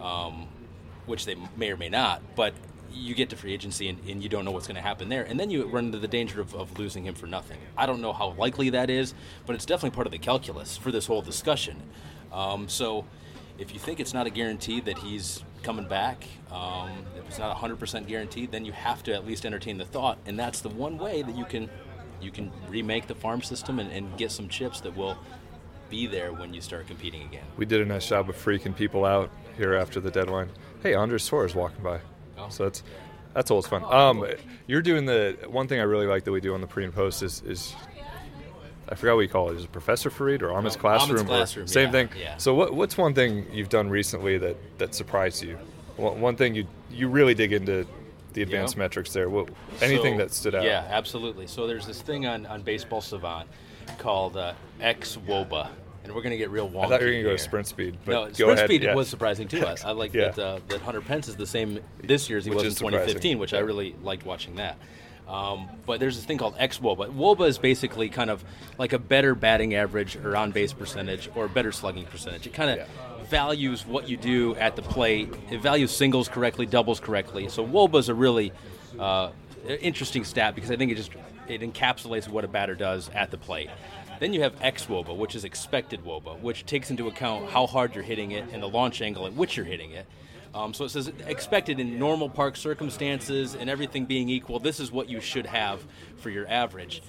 um, 0.00 0.48
which 1.06 1.24
they 1.24 1.36
may 1.56 1.70
or 1.70 1.76
may 1.76 1.88
not. 1.88 2.22
But 2.36 2.54
you 2.92 3.14
get 3.14 3.30
to 3.30 3.36
free 3.36 3.52
agency 3.52 3.88
and, 3.88 3.98
and 4.08 4.22
you 4.22 4.28
don't 4.28 4.44
know 4.44 4.50
what's 4.50 4.66
going 4.66 4.76
to 4.76 4.82
happen 4.82 5.08
there, 5.08 5.24
and 5.24 5.38
then 5.38 5.50
you 5.50 5.66
run 5.66 5.86
into 5.86 5.98
the 5.98 6.08
danger 6.08 6.40
of, 6.40 6.54
of 6.54 6.78
losing 6.78 7.04
him 7.06 7.14
for 7.14 7.26
nothing. 7.26 7.58
I 7.76 7.86
don't 7.86 8.00
know 8.00 8.12
how 8.12 8.30
likely 8.32 8.70
that 8.70 8.90
is, 8.90 9.14
but 9.46 9.54
it's 9.54 9.66
definitely 9.66 9.94
part 9.94 10.06
of 10.06 10.12
the 10.12 10.18
calculus 10.18 10.76
for 10.76 10.90
this 10.90 11.06
whole 11.06 11.22
discussion. 11.22 11.82
Um, 12.32 12.68
so, 12.68 13.04
if 13.56 13.72
you 13.72 13.78
think 13.78 14.00
it's 14.00 14.12
not 14.12 14.26
a 14.26 14.30
guarantee 14.30 14.80
that 14.80 14.98
he's 14.98 15.44
coming 15.62 15.86
back, 15.86 16.24
um, 16.50 16.90
if 17.16 17.26
it's 17.28 17.38
not 17.38 17.56
100% 17.56 18.08
guaranteed, 18.08 18.50
then 18.50 18.64
you 18.64 18.72
have 18.72 19.04
to 19.04 19.14
at 19.14 19.24
least 19.24 19.46
entertain 19.46 19.78
the 19.78 19.84
thought, 19.84 20.18
and 20.26 20.38
that's 20.38 20.60
the 20.60 20.68
one 20.68 20.98
way 20.98 21.22
that 21.22 21.36
you 21.36 21.44
can 21.44 21.70
you 22.20 22.30
can 22.30 22.50
remake 22.68 23.06
the 23.06 23.14
farm 23.14 23.42
system 23.42 23.78
and, 23.78 23.92
and 23.92 24.16
get 24.16 24.30
some 24.30 24.48
chips 24.48 24.80
that 24.80 24.96
will 24.96 25.18
be 25.94 26.06
there 26.08 26.32
when 26.32 26.52
you 26.52 26.60
start 26.60 26.86
competing 26.88 27.22
again. 27.22 27.44
We 27.56 27.66
did 27.66 27.80
a 27.80 27.84
nice 27.84 28.08
job 28.08 28.28
of 28.28 28.36
freaking 28.36 28.74
people 28.74 29.04
out 29.04 29.30
here 29.56 29.74
after 29.74 30.00
the 30.00 30.10
deadline. 30.10 30.48
Hey, 30.82 30.94
Andres 30.94 31.26
Torres 31.28 31.54
walking 31.54 31.82
by, 31.84 32.00
Oh. 32.36 32.48
so 32.48 32.64
that's 32.64 32.82
that's 33.32 33.50
always 33.50 33.66
fun. 33.66 33.84
Um, 33.84 34.26
you're 34.66 34.82
doing 34.82 35.06
the 35.06 35.36
one 35.48 35.66
thing 35.68 35.78
I 35.80 35.84
really 35.84 36.06
like 36.06 36.24
that 36.24 36.32
we 36.32 36.40
do 36.40 36.52
on 36.54 36.60
the 36.60 36.66
pre 36.66 36.84
and 36.84 36.92
post 36.92 37.22
is 37.22 37.42
is. 37.46 37.74
I 38.88 38.96
forgot 38.96 39.14
what 39.14 39.22
you 39.22 39.28
call 39.28 39.50
it. 39.50 39.56
Is 39.56 39.64
it 39.64 39.72
Professor 39.72 40.10
Fareed 40.10 40.42
or 40.42 40.52
Ahmed's 40.52 40.76
Oh, 40.76 40.80
classroom? 40.80 41.10
Ahmed's 41.20 41.28
Classroom, 41.30 41.66
Same 41.68 41.86
yeah, 41.86 41.90
thing. 41.92 42.08
yeah. 42.20 42.36
So 42.36 42.54
what, 42.54 42.74
what's 42.74 42.98
one 42.98 43.14
thing 43.14 43.46
you've 43.50 43.70
done 43.70 43.88
recently 43.88 44.36
that, 44.38 44.56
that 44.78 44.94
surprised 44.94 45.42
you? 45.42 45.56
One, 45.96 46.20
one 46.20 46.36
thing 46.36 46.54
you 46.54 46.66
you 46.90 47.08
really 47.08 47.32
dig 47.34 47.52
into 47.54 47.86
the 48.34 48.42
advanced 48.42 48.76
metrics 48.76 49.12
there. 49.14 49.30
What, 49.30 49.48
anything 49.80 50.14
So- 50.14 50.18
that 50.18 50.32
stood 50.34 50.54
out? 50.54 50.64
Yeah, 50.64 50.84
absolutely. 50.90 51.46
So 51.46 51.66
there's 51.66 51.86
this 51.86 52.02
thing 52.02 52.26
on, 52.26 52.44
on 52.46 52.60
Baseball 52.62 53.00
Savant 53.00 53.48
called 53.98 54.36
uh, 54.36 54.52
X 54.80 55.16
WOBA, 55.26 55.68
and 56.04 56.14
we're 56.14 56.20
going 56.22 56.30
to 56.32 56.36
get 56.36 56.50
real 56.50 56.68
wonky. 56.68 56.84
I 56.84 56.88
thought 56.88 57.00
you 57.00 57.06
were 57.06 57.12
going 57.12 57.24
to 57.24 57.30
go 57.30 57.36
to 57.36 57.42
sprint 57.42 57.66
speed, 57.66 57.96
but 58.04 58.12
no, 58.12 58.24
go 58.26 58.32
sprint 58.32 58.52
ahead. 58.52 58.68
speed 58.68 58.82
yeah. 58.84 58.94
was 58.94 59.08
surprising 59.08 59.48
to 59.48 59.66
us. 59.66 59.84
I 59.84 59.90
like 59.92 60.12
Yeah. 60.14 60.30
that 60.30 60.38
uh, 60.38 60.60
that 60.68 60.80
Hunter 60.82 61.00
Pence 61.00 61.28
is 61.28 61.36
the 61.36 61.46
same 61.46 61.80
this 62.02 62.28
year 62.28 62.38
as 62.38 62.44
he 62.44 62.50
Which 62.50 62.56
was 62.56 62.64
in 62.64 62.68
is 62.68 62.76
surprising. 62.76 62.98
2015, 62.98 63.38
which 63.38 63.54
I 63.54 63.58
really 63.60 63.96
liked 64.02 64.24
watching 64.26 64.56
that. 64.56 64.76
Um, 65.26 65.70
but 65.86 66.00
there's 66.00 66.16
this 66.16 66.26
thing 66.26 66.36
called 66.36 66.54
X 66.58 66.78
WOBA. 66.78 67.14
WOBA 67.14 67.48
is 67.48 67.56
basically 67.56 68.10
kind 68.10 68.28
of 68.28 68.44
like 68.76 68.92
a 68.92 68.98
better 68.98 69.34
batting 69.34 69.74
average 69.74 70.16
or 70.16 70.36
on 70.36 70.50
base 70.50 70.74
percentage 70.74 71.30
or 71.34 71.48
better 71.48 71.72
slugging 71.72 72.04
percentage. 72.04 72.46
It 72.46 72.52
kind 72.52 72.70
of 72.70 72.76
Yeah. 72.76 73.24
values 73.30 73.86
what 73.86 74.06
you 74.06 74.18
do 74.18 74.54
at 74.56 74.76
the 74.76 74.82
plate. 74.82 75.32
It 75.50 75.62
values 75.62 75.90
singles 75.96 76.28
correctly, 76.28 76.66
doubles 76.66 77.00
correctly. 77.00 77.48
So 77.48 77.64
WOBA 77.66 78.00
is 78.00 78.08
a 78.10 78.14
really 78.14 78.52
uh, 78.98 79.30
interesting 79.66 80.24
stat 80.24 80.54
because 80.54 80.70
I 80.70 80.76
think 80.76 80.92
it 80.92 80.96
just 80.96 81.12
it 81.48 81.60
encapsulates 81.60 82.28
what 82.28 82.44
a 82.44 82.48
batter 82.48 82.74
does 82.74 83.10
at 83.10 83.30
the 83.30 83.38
plate. 83.38 83.70
Then 84.20 84.32
you 84.32 84.42
have 84.42 84.58
xWOBA, 84.60 85.16
which 85.16 85.34
is 85.34 85.44
expected 85.44 86.04
WOBA, 86.04 86.40
which 86.40 86.64
takes 86.66 86.90
into 86.90 87.08
account 87.08 87.50
how 87.50 87.66
hard 87.66 87.94
you're 87.94 88.04
hitting 88.04 88.30
it 88.30 88.44
and 88.52 88.62
the 88.62 88.68
launch 88.68 89.02
angle 89.02 89.26
at 89.26 89.34
which 89.34 89.56
you're 89.56 89.66
hitting 89.66 89.90
it. 89.90 90.06
Um, 90.54 90.72
so 90.72 90.84
it 90.84 90.90
says 90.90 91.10
expected 91.26 91.80
in 91.80 91.98
normal 91.98 92.28
park 92.28 92.56
circumstances 92.56 93.56
and 93.56 93.68
everything 93.68 94.04
being 94.04 94.28
equal, 94.28 94.60
this 94.60 94.78
is 94.78 94.92
what 94.92 95.08
you 95.08 95.20
should 95.20 95.46
have 95.46 95.84
for 96.18 96.30
your 96.30 96.46
average. 96.48 97.02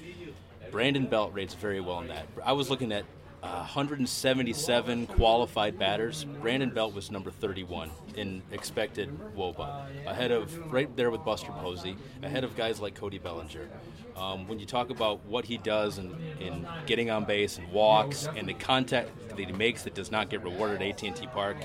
Brandon 0.71 1.05
Belt 1.05 1.31
rates 1.33 1.53
very 1.53 1.79
well 1.79 2.01
in 2.01 2.07
that. 2.07 2.25
I 2.43 2.53
was 2.53 2.71
looking 2.71 2.91
at 2.91 3.05
uh, 3.45 3.59
177 3.59 5.05
qualified 5.05 5.77
batters. 5.77 6.25
Brandon 6.41 6.71
Belt 6.71 6.95
was 6.95 7.11
number 7.11 7.29
31 7.29 7.91
in 8.15 8.41
expected 8.51 9.09
WOBA, 9.37 10.07
ahead 10.07 10.31
of 10.31 10.71
right 10.71 10.93
there 10.95 11.11
with 11.11 11.23
Buster 11.23 11.51
Posey, 11.51 11.95
ahead 12.23 12.43
of 12.43 12.55
guys 12.55 12.79
like 12.79 12.95
Cody 12.95 13.19
Bellinger. 13.19 13.69
Um, 14.17 14.47
when 14.47 14.59
you 14.59 14.65
talk 14.65 14.89
about 14.89 15.23
what 15.25 15.45
he 15.45 15.57
does 15.57 15.99
in, 15.99 16.15
in 16.39 16.67
getting 16.87 17.11
on 17.11 17.25
base 17.25 17.59
and 17.59 17.71
walks 17.71 18.27
and 18.35 18.47
the 18.47 18.53
contact 18.53 19.11
that 19.29 19.37
he 19.37 19.51
makes 19.51 19.83
that 19.83 19.93
does 19.93 20.09
not 20.09 20.29
get 20.29 20.43
rewarded 20.43 20.81
at 20.81 21.03
AT&T 21.03 21.27
Park, 21.27 21.57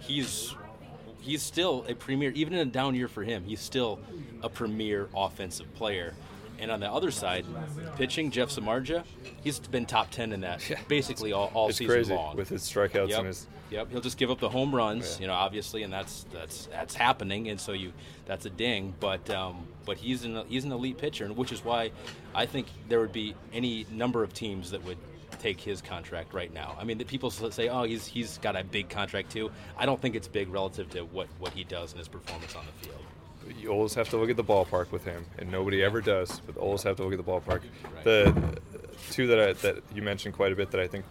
he's 0.00 0.56
he's 1.20 1.42
still 1.42 1.84
a 1.88 1.94
premier, 1.94 2.30
even 2.32 2.52
in 2.52 2.66
a 2.66 2.70
down 2.70 2.96
year 2.96 3.06
for 3.06 3.22
him, 3.22 3.44
he's 3.44 3.60
still 3.60 4.00
a 4.42 4.48
premier 4.48 5.08
offensive 5.14 5.72
player. 5.74 6.14
And 6.62 6.70
on 6.70 6.78
the 6.78 6.90
other 6.90 7.10
side, 7.10 7.44
pitching, 7.96 8.30
Jeff 8.30 8.48
Samardzija, 8.50 9.02
he's 9.42 9.58
been 9.58 9.84
top 9.84 10.10
10 10.12 10.32
in 10.32 10.40
that 10.42 10.62
basically 10.88 11.32
all, 11.32 11.50
all 11.54 11.68
It's 11.68 11.78
season 11.78 11.92
crazy 11.92 12.14
long. 12.14 12.36
with 12.36 12.48
his 12.48 12.62
strikeouts 12.62 13.08
Yep. 13.08 13.18
and 13.18 13.26
his. 13.26 13.46
Yep, 13.70 13.90
he'll 13.90 14.00
just 14.02 14.16
give 14.18 14.30
up 14.30 14.38
the 14.38 14.48
home 14.50 14.72
runs, 14.74 15.18
you 15.18 15.26
know, 15.26 15.32
obviously, 15.32 15.82
and 15.82 15.90
that's 15.92 16.26
that's 16.32 16.66
that's 16.66 16.94
happening, 16.94 17.48
and 17.48 17.58
so 17.58 17.72
you 17.72 17.92
that's 18.26 18.44
a 18.44 18.50
ding. 18.50 18.92
But 19.00 19.28
um, 19.30 19.66
but 19.86 19.96
he's 19.96 20.24
an 20.24 20.44
he's 20.46 20.64
an 20.64 20.72
elite 20.72 20.98
pitcher, 20.98 21.24
and 21.24 21.34
which 21.38 21.52
is 21.52 21.64
why 21.64 21.90
I 22.34 22.44
think 22.44 22.66
there 22.90 23.00
would 23.00 23.12
be 23.14 23.34
any 23.52 23.86
number 23.90 24.22
of 24.22 24.34
teams 24.34 24.70
that 24.72 24.84
would 24.84 24.98
take 25.40 25.58
his 25.58 25.80
contract 25.80 26.34
right 26.34 26.52
now. 26.52 26.76
I 26.78 26.84
mean, 26.84 26.98
the 26.98 27.06
people 27.06 27.30
say, 27.30 27.70
oh, 27.70 27.84
he's 27.84 28.06
he's 28.06 28.36
got 28.38 28.56
a 28.56 28.62
big 28.62 28.90
contract 28.90 29.32
too. 29.32 29.50
I 29.78 29.86
don't 29.86 29.98
think 30.00 30.16
it's 30.16 30.28
big 30.28 30.50
relative 30.50 30.90
to 30.90 31.06
what 31.06 31.28
what 31.38 31.52
he 31.54 31.64
does 31.64 31.92
and 31.92 31.98
his 31.98 32.08
performance 32.08 32.54
on 32.54 32.66
the 32.66 32.86
field. 32.86 33.00
You 33.60 33.70
always 33.70 33.94
have 33.94 34.08
to 34.10 34.16
look 34.16 34.30
at 34.30 34.36
the 34.36 34.44
ballpark 34.44 34.90
with 34.90 35.04
him, 35.04 35.24
and 35.38 35.50
nobody 35.50 35.82
ever 35.82 36.00
does. 36.00 36.40
But 36.40 36.56
always 36.56 36.82
have 36.82 36.96
to 36.96 37.04
look 37.04 37.12
at 37.12 37.24
the 37.24 37.30
ballpark. 37.30 37.62
The 38.04 38.58
two 39.10 39.26
that 39.28 39.40
I, 39.40 39.52
that 39.54 39.82
you 39.94 40.02
mentioned 40.02 40.34
quite 40.34 40.52
a 40.52 40.56
bit 40.56 40.70
that 40.70 40.80
I 40.80 40.86
think 40.86 41.04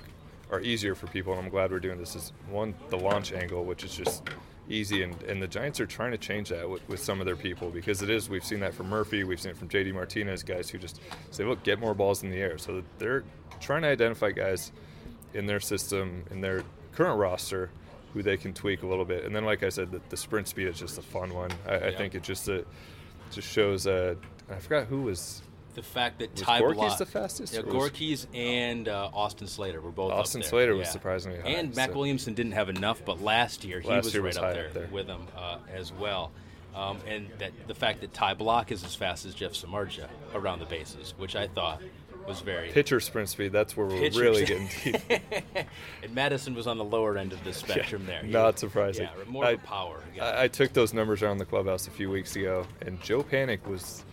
are 0.50 0.61
easier 0.61 0.95
for 0.95 1.07
people, 1.07 1.33
and 1.33 1.41
I'm 1.43 1.50
glad 1.50 1.71
we're 1.71 1.79
doing 1.79 1.97
this. 1.97 2.15
Is 2.15 2.33
one 2.50 2.73
the 2.89 2.97
launch 2.97 3.31
angle, 3.33 3.63
which 3.63 3.83
is 3.83 3.95
just 3.95 4.23
easy, 4.69 5.03
and, 5.03 5.21
and 5.23 5.41
the 5.41 5.48
Giants 5.48 5.79
are 5.79 5.85
trying 5.85 6.11
to 6.11 6.17
change 6.17 6.50
that 6.50 6.70
with, 6.70 6.87
with 6.87 7.00
some 7.00 7.20
of 7.20 7.25
their 7.25 7.35
people 7.35 7.70
because 7.70 8.01
it 8.01 8.09
is. 8.09 8.29
We've 8.29 8.44
seen 8.44 8.59
that 8.61 8.74
from 8.74 8.89
Murphy, 8.89 9.24
we've 9.24 9.39
seen 9.39 9.51
it 9.51 9.57
from 9.57 9.70
JD 9.70 9.94
Martinez, 9.94 10.44
guys 10.44 10.70
who 10.70 10.77
just 10.77 11.01
say, 11.31 11.44
look, 11.44 11.63
get 11.63 11.79
more 11.79 11.94
balls 11.94 12.24
in 12.24 12.29
the 12.29 12.37
air. 12.37 12.57
So 12.57 12.83
they're 12.98 13.24
trying 13.59 13.81
to 13.83 13.89
identify 13.89 14.31
guys 14.31 14.72
in 15.33 15.46
their 15.46 15.59
system, 15.59 16.24
in 16.31 16.41
their 16.41 16.63
current 16.94 17.20
roster, 17.20 17.70
who 18.13 18.21
they 18.24 18.37
can 18.37 18.53
tweak 18.53 18.83
a 18.83 18.87
little 18.87 19.05
bit. 19.05 19.24
And 19.25 19.35
then, 19.35 19.45
like 19.45 19.63
I 19.63 19.69
said, 19.69 19.91
the, 19.91 20.01
the 20.09 20.17
sprint 20.17 20.47
speed 20.47 20.67
is 20.67 20.77
just 20.79 20.97
a 20.97 21.01
fun 21.01 21.33
one. 21.33 21.51
I, 21.67 21.74
I 21.75 21.87
Yeah. 21.89 21.97
think 21.97 22.15
it 22.15 22.24
just 22.24 22.47
uh, 22.50 22.59
just 23.31 23.47
shows. 23.47 23.87
Uh, 23.87 24.15
I 24.50 24.55
forgot 24.59 24.87
who 24.87 25.03
was. 25.03 25.41
The 25.74 25.81
fact 25.81 26.19
that 26.19 26.33
Was 26.33 26.41
Ty 26.41 26.59
Gorky's 26.59 26.75
Blott- 26.75 26.97
the 26.97 27.05
fastest, 27.05 27.53
Yeah, 27.53 27.61
or 27.61 27.74
was- 27.74 27.91
Gorkys 27.91 28.27
and 28.35 28.89
uh, 28.89 29.09
Austin 29.13 29.47
Slater 29.47 29.79
were 29.79 29.89
both 29.91 30.11
Austin 30.11 30.41
up 30.41 30.43
there. 30.43 30.50
Slater 30.50 30.75
was 30.75 30.89
surprisingly 30.89 31.39
high, 31.39 31.47
And 31.47 31.74
Mac 31.77 31.91
so- 31.91 31.95
Williamson 31.95 32.33
didn't 32.33 32.51
have 32.51 32.67
enough, 32.67 33.01
but 33.05 33.21
last 33.21 33.63
year 33.63 33.79
he 33.79 33.87
Last 33.87 34.03
was 34.03 34.13
year 34.13 34.21
right 34.21 34.27
was 34.27 34.37
up, 34.37 34.53
there 34.53 34.67
up 34.67 34.74
there. 34.74 34.87
with 34.91 35.07
him 35.07 35.21
uh, 35.37 35.59
as 35.74 35.93
well. 35.93 36.31
Um, 36.75 37.00
and 37.07 37.29
that 37.39 37.51
the 37.67 37.75
fact 37.75 38.01
that 38.01 38.13
Ty 38.13 38.35
Blach 38.35 38.69
is 38.71 38.83
as 38.83 38.95
fast 38.95 39.25
as 39.25 39.33
Jeff 39.33 39.53
Samardzija 39.53 40.09
around 40.33 40.59
the 40.59 40.65
bases, 40.65 41.13
which 41.17 41.37
I 41.37 41.47
thought 41.47 41.81
was 42.27 42.42
very. 42.42 42.70
Pitcher 42.70 43.00
sprint 43.00 43.29
speed. 43.29 43.51
That's 43.51 43.75
where 43.75 43.86
we're 43.88 44.00
Pitcher 44.00 44.20
really 44.22 44.46
getting 44.46 44.70
deep. 44.84 45.01
and 46.03 46.14
Madison 46.16 46.53
was 46.55 46.68
on 46.68 46.77
the 46.77 46.84
lower 46.84 47.18
end 47.18 47.34
of 47.34 47.44
the 47.44 47.53
spectrum 47.53 48.05
there. 48.05 48.22
He 48.24 48.31
Not 48.31 48.53
was- 48.53 48.60
surprising. 48.62 49.03
Yeah, 49.18 49.24
more 49.27 49.46
I- 49.46 49.51
of 49.51 49.64
a 49.64 49.68
power. 49.68 50.01
I, 50.22 50.44
I 50.44 50.48
took 50.48 50.74
those 50.74 50.94
numbers 50.94 51.22
around 51.24 51.38
the 51.40 51.46
clubhouse 51.46 51.88
a 51.88 51.92
few 51.92 52.10
weeks 52.10 52.36
ago, 52.36 52.66
and 52.81 53.01
Joe 53.01 53.24
Panik 53.24 53.66
was 53.68 54.03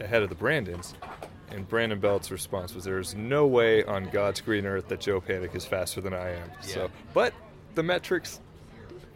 ahead 0.00 0.22
of 0.22 0.28
the 0.28 0.34
Brandons. 0.34 0.94
And 1.50 1.68
Brandon 1.68 2.00
Belt's 2.00 2.30
response 2.32 2.74
was, 2.74 2.82
"There's 2.84 3.14
no 3.14 3.46
way 3.46 3.84
on 3.84 4.06
God's 4.10 4.40
green 4.40 4.66
earth 4.66 4.88
that 4.88 5.00
Joe 5.00 5.20
Panik 5.20 5.54
is 5.54 5.64
faster 5.64 6.00
than 6.00 6.12
I 6.12 6.30
am." 6.30 6.50
Yeah. 6.62 6.66
So, 6.66 6.90
but 7.12 7.32
the 7.76 7.82
metrics 7.82 8.40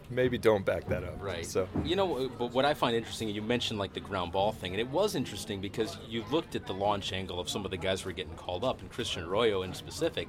maybe 0.09 0.37
don't 0.37 0.65
back 0.65 0.87
that 0.87 1.03
up. 1.03 1.21
Right. 1.21 1.45
So 1.45 1.67
you 1.83 1.95
know, 1.95 2.17
uh, 2.17 2.27
but 2.37 2.51
what 2.53 2.65
I 2.65 2.73
find 2.73 2.95
interesting, 2.95 3.29
you 3.29 3.41
mentioned 3.41 3.79
like 3.79 3.93
the 3.93 3.99
ground 3.99 4.31
ball 4.31 4.51
thing, 4.51 4.71
and 4.73 4.79
it 4.79 4.89
was 4.89 5.15
interesting 5.15 5.61
because 5.61 5.97
you 6.07 6.23
looked 6.31 6.55
at 6.55 6.65
the 6.65 6.73
launch 6.73 7.13
angle 7.13 7.39
of 7.39 7.49
some 7.49 7.65
of 7.65 7.71
the 7.71 7.77
guys 7.77 8.01
who 8.01 8.09
were 8.09 8.13
getting 8.13 8.35
called 8.35 8.63
up, 8.63 8.81
and 8.81 8.89
Christian 8.89 9.23
Arroyo 9.23 9.63
in 9.63 9.73
specific, 9.73 10.27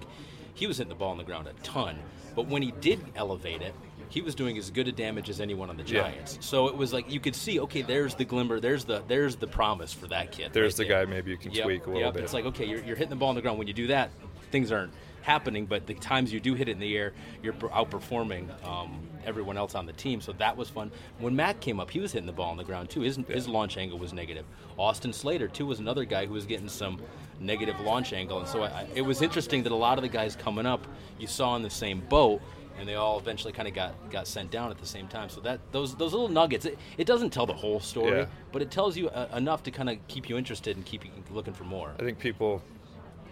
he 0.55 0.67
was 0.67 0.79
hitting 0.79 0.89
the 0.89 0.95
ball 0.95 1.11
on 1.11 1.19
the 1.19 1.25
ground 1.25 1.47
a 1.49 1.53
ton. 1.63 1.99
But 2.35 2.47
when 2.47 2.63
he 2.63 2.71
did 2.81 3.01
elevate 3.17 3.61
it, 3.61 3.75
he 4.09 4.23
was 4.23 4.35
doing 4.35 4.59
as 4.59 4.71
good 4.71 4.89
a 4.89 4.93
damage 4.93 5.31
as 5.31 5.41
anyone 5.41 5.71
on 5.71 5.77
the 5.77 5.85
Giants. 5.85 6.35
Yeah. 6.35 6.41
So 6.43 6.67
it 6.69 6.77
was 6.77 6.93
like 6.93 7.11
you 7.11 7.21
could 7.21 7.35
see, 7.35 7.61
okay, 7.61 7.83
there's 7.83 8.15
the 8.15 8.25
glimmer, 8.25 8.59
there's 8.61 8.85
the 8.85 9.03
there's 9.09 9.37
the 9.37 9.47
promise 9.47 9.93
for 9.93 10.07
that 10.09 10.33
kid. 10.33 10.53
there's 10.53 10.79
right 10.79 10.87
the 10.89 10.93
there. 10.93 11.07
guy 11.07 11.11
maybe 11.11 11.31
you 11.31 11.37
can 11.37 11.53
Yep, 11.53 11.65
tweak 11.65 11.87
a 11.87 11.91
little 11.91 12.03
yep. 12.03 12.15
bit. 12.15 12.25
It's 12.25 12.33
like 12.33 12.45
okay, 12.47 12.67
you're, 12.67 12.83
you're 12.85 12.97
hitting 12.97 13.11
the 13.11 13.17
ball 13.17 13.29
on 13.31 13.35
the 13.37 13.43
ground. 13.43 13.59
When 13.59 13.69
you 13.69 13.73
do 13.75 13.87
that, 13.89 14.11
things 14.51 14.73
aren't 14.73 14.93
happening. 15.23 15.67
But 15.67 15.87
the 15.87 15.95
times 15.95 16.33
you 16.33 16.41
do 16.41 16.55
hit 16.55 16.69
it 16.69 16.73
in 16.73 16.81
the 16.81 16.97
air, 16.97 17.13
you're 17.43 17.53
outperforming 17.55 18.49
um, 18.67 19.01
everyone 19.25 19.57
else 19.57 19.75
on 19.75 19.87
the 19.87 19.93
team. 19.93 20.21
So 20.21 20.33
that 20.33 20.57
was 20.57 20.69
fun. 20.69 20.91
When 21.19 21.37
Matt 21.37 21.61
came 21.61 21.81
up, 21.81 21.91
he 21.91 22.01
was 22.01 22.13
hitting 22.13 22.27
the 22.27 22.33
ball 22.33 22.51
on 22.51 22.57
the 22.57 22.65
ground 22.65 22.91
too. 22.91 23.01
His 23.01 23.19
his 23.29 23.49
launch 23.49 23.77
angle 23.77 23.99
was 23.99 24.13
negative. 24.13 24.45
Austin 24.79 25.13
Slater 25.13 25.49
too 25.49 25.67
was 25.67 25.79
another 25.79 26.05
guy 26.05 26.27
who 26.27 26.33
was 26.35 26.47
getting 26.47 26.69
some 26.69 27.01
negative 27.39 27.79
launch 27.81 28.13
angle, 28.13 28.39
and 28.39 28.49
so 28.49 28.63
I, 28.63 28.67
I, 28.69 28.87
it 28.95 29.03
was 29.03 29.23
interesting 29.23 29.63
that 29.63 29.73
a 29.73 29.77
lot 29.77 29.99
of 29.99 30.03
the 30.03 30.09
guys 30.09 30.37
coming 30.37 30.67
up 30.67 30.87
you 31.19 31.27
saw 31.27 31.57
in 31.57 31.63
the 31.63 31.71
same 31.71 32.01
boat. 32.09 32.41
And 32.79 32.89
they 32.89 32.95
all 32.95 33.19
eventually 33.19 33.53
kind 33.53 33.69
of 33.69 33.75
got, 33.75 33.93
got 34.11 34.27
sent 34.27 34.51
down 34.51 34.71
at 34.71 34.79
the 34.79 34.87
same 34.87 35.07
time. 35.07 35.29
So 35.29 35.43
that 35.43 35.61
those 35.71 35.95
those 35.97 36.13
little 36.13 36.29
nuggets, 36.31 36.65
it, 36.65 36.79
it 36.97 37.07
doesn't 37.07 37.29
tell 37.29 37.45
the 37.45 37.53
whole 37.53 37.79
story, 37.79 38.21
Yeah. 38.21 38.27
but 38.53 38.63
it 38.63 38.71
tells 38.71 38.97
you 38.97 39.11
uh, 39.11 39.29
enough 39.37 39.63
to 39.65 39.71
kind 39.71 39.91
of 39.91 39.99
keep 40.09 40.31
you 40.31 40.39
interested 40.39 40.77
and 40.79 40.87
keep 40.87 41.05
you 41.05 41.11
looking 41.31 41.53
for 41.53 41.65
more. 41.65 41.93
I 41.99 42.05
think 42.05 42.19
people 42.19 42.63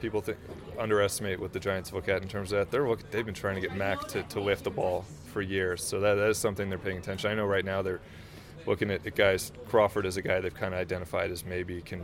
people 0.01 0.21
think 0.21 0.39
underestimate 0.79 1.41
what 1.41 1.53
the 1.53 1.61
Giants 1.61 1.93
look 1.93 2.09
at 2.09 2.23
in 2.23 2.29
terms 2.29 2.53
of 2.53 2.59
that. 2.59 2.71
They're 2.71 2.89
look, 2.89 3.11
they've 3.11 3.25
been 3.27 3.35
trying 3.35 3.57
to 3.57 3.61
get 3.61 3.77
Mac 3.77 4.07
to, 4.09 4.23
to 4.25 4.41
lift 4.41 4.65
the 4.65 4.71
ball 4.71 5.05
for 5.33 5.43
years, 5.43 5.83
so 5.83 6.01
that, 6.01 6.15
that 6.15 6.31
is 6.31 6.39
something 6.39 6.69
they're 6.69 6.79
paying 6.79 6.99
attention. 6.99 7.31
I 7.31 7.35
know 7.35 7.47
right 7.47 7.65
now 7.65 7.83
they're 7.83 8.01
looking 8.67 8.91
at 8.91 9.03
the 9.03 9.11
guys. 9.11 9.53
Crawford 9.69 10.07
is 10.07 10.17
a 10.17 10.23
guy 10.23 10.41
they've 10.41 10.55
kind 10.55 10.75
of 10.75 10.81
identified 10.81 11.31
as 11.31 11.45
maybe 11.45 11.81
can 11.83 12.03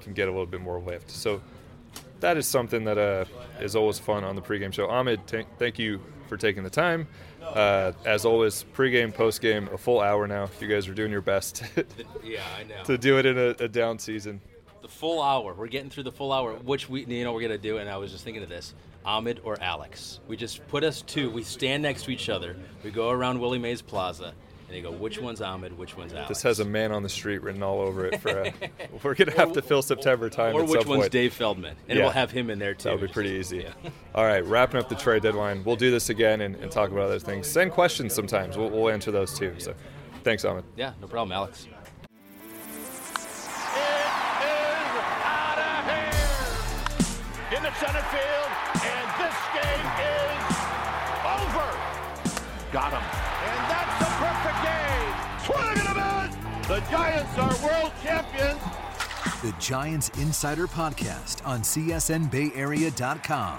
can 0.00 0.12
get 0.12 0.28
a 0.28 0.30
little 0.30 0.46
bit 0.46 0.60
more 0.60 0.80
lift. 0.80 1.10
So 1.10 1.40
that 2.20 2.36
is 2.36 2.46
something 2.46 2.84
that 2.84 2.98
uh, 2.98 3.24
is 3.60 3.74
always 3.76 3.98
fun 3.98 4.24
on 4.24 4.36
the 4.36 4.42
pregame 4.42 4.72
show. 4.72 4.88
Ahmed, 4.88 5.26
t- 5.26 5.44
thank 5.58 5.78
you 5.78 6.00
for 6.28 6.36
taking 6.36 6.62
the 6.62 6.70
time. 6.70 7.06
Uh, 7.42 7.92
as 8.04 8.24
always, 8.24 8.64
pregame, 8.74 9.12
postgame, 9.14 9.72
a 9.72 9.78
full 9.78 10.00
hour 10.00 10.26
now. 10.26 10.48
You 10.60 10.66
guys 10.66 10.88
are 10.88 10.94
doing 10.94 11.12
your 11.12 11.20
best 11.20 11.62
Yeah, 12.24 12.42
I 12.58 12.64
know. 12.64 12.82
to 12.84 12.98
do 12.98 13.18
it 13.18 13.26
in 13.26 13.38
a, 13.38 13.48
a 13.60 13.68
down 13.68 13.98
season. 13.98 14.40
The 14.86 14.92
full 14.92 15.20
hour. 15.20 15.52
We're 15.52 15.66
getting 15.66 15.90
through 15.90 16.04
the 16.04 16.12
full 16.12 16.32
hour, 16.32 16.54
which 16.54 16.88
we 16.88 17.04
you 17.04 17.24
know 17.24 17.32
we're 17.32 17.42
gonna 17.42 17.58
do. 17.58 17.78
And 17.78 17.90
I 17.90 17.96
was 17.96 18.12
just 18.12 18.24
thinking 18.24 18.42
of 18.42 18.48
this: 18.48 18.74
Ahmed 19.04 19.40
or 19.44 19.60
Alex. 19.60 20.20
We 20.28 20.36
just 20.36 20.66
put 20.68 20.84
us 20.84 21.02
two. 21.02 21.28
We 21.30 21.42
stand 21.42 21.82
next 21.82 22.04
to 22.04 22.10
each 22.12 22.28
other. 22.28 22.56
We 22.84 22.90
go 22.90 23.10
around 23.10 23.40
Willie 23.40 23.58
Mays 23.58 23.82
Plaza, 23.82 24.26
and 24.26 24.76
they 24.76 24.80
go, 24.80 24.92
"Which 24.92 25.20
one's 25.20 25.40
Ahmed? 25.40 25.76
Which 25.76 25.96
one's 25.96 26.12
Alex?" 26.12 26.28
This 26.28 26.42
has 26.42 26.60
a 26.60 26.64
man 26.64 26.92
on 26.92 27.02
the 27.02 27.08
street 27.08 27.42
written 27.42 27.64
all 27.64 27.80
over 27.80 28.06
it. 28.06 28.20
For 28.20 28.44
uh, 28.46 28.50
we're 29.02 29.14
gonna 29.14 29.32
have 29.32 29.52
to 29.54 29.62
fill 29.62 29.82
September 29.82 30.30
time. 30.30 30.54
Or 30.54 30.62
at 30.62 30.68
which 30.68 30.82
some 30.82 30.88
one's 30.90 31.00
point. 31.02 31.12
Dave 31.12 31.34
Feldman, 31.34 31.74
and 31.88 31.98
Yeah. 31.98 32.04
we'll 32.04 32.12
have 32.12 32.30
him 32.30 32.48
in 32.48 32.60
there 32.60 32.74
too. 32.74 32.84
That 32.90 33.00
would 33.00 33.08
be 33.08 33.12
pretty 33.12 33.30
easy. 33.30 33.58
Yeah. 33.64 33.90
All 34.14 34.24
right, 34.24 34.44
wrapping 34.44 34.78
up 34.78 34.88
the 34.88 34.94
trade 34.94 35.22
deadline. 35.22 35.64
We'll 35.64 35.74
do 35.74 35.90
this 35.90 36.10
again 36.10 36.42
and, 36.42 36.54
and 36.56 36.70
talk 36.70 36.90
about 36.92 37.02
other 37.06 37.18
things. 37.18 37.48
Send 37.48 37.72
questions 37.72 38.14
sometimes. 38.14 38.56
We'll, 38.56 38.70
we'll 38.70 38.88
answer 38.90 39.10
those 39.10 39.36
too. 39.36 39.52
So, 39.58 39.74
thanks, 40.22 40.44
Ahmed. 40.44 40.62
Yeah, 40.76 40.92
no 41.00 41.08
problem, 41.08 41.32
Alex. 41.32 41.66
Giants 56.90 57.38
are 57.38 57.68
world 57.68 57.92
champions. 58.02 58.60
The 59.42 59.52
Giants 59.58 60.08
Insider 60.20 60.66
Podcast 60.66 61.44
on 61.46 61.60
CSNBayArea.com. 61.62 63.58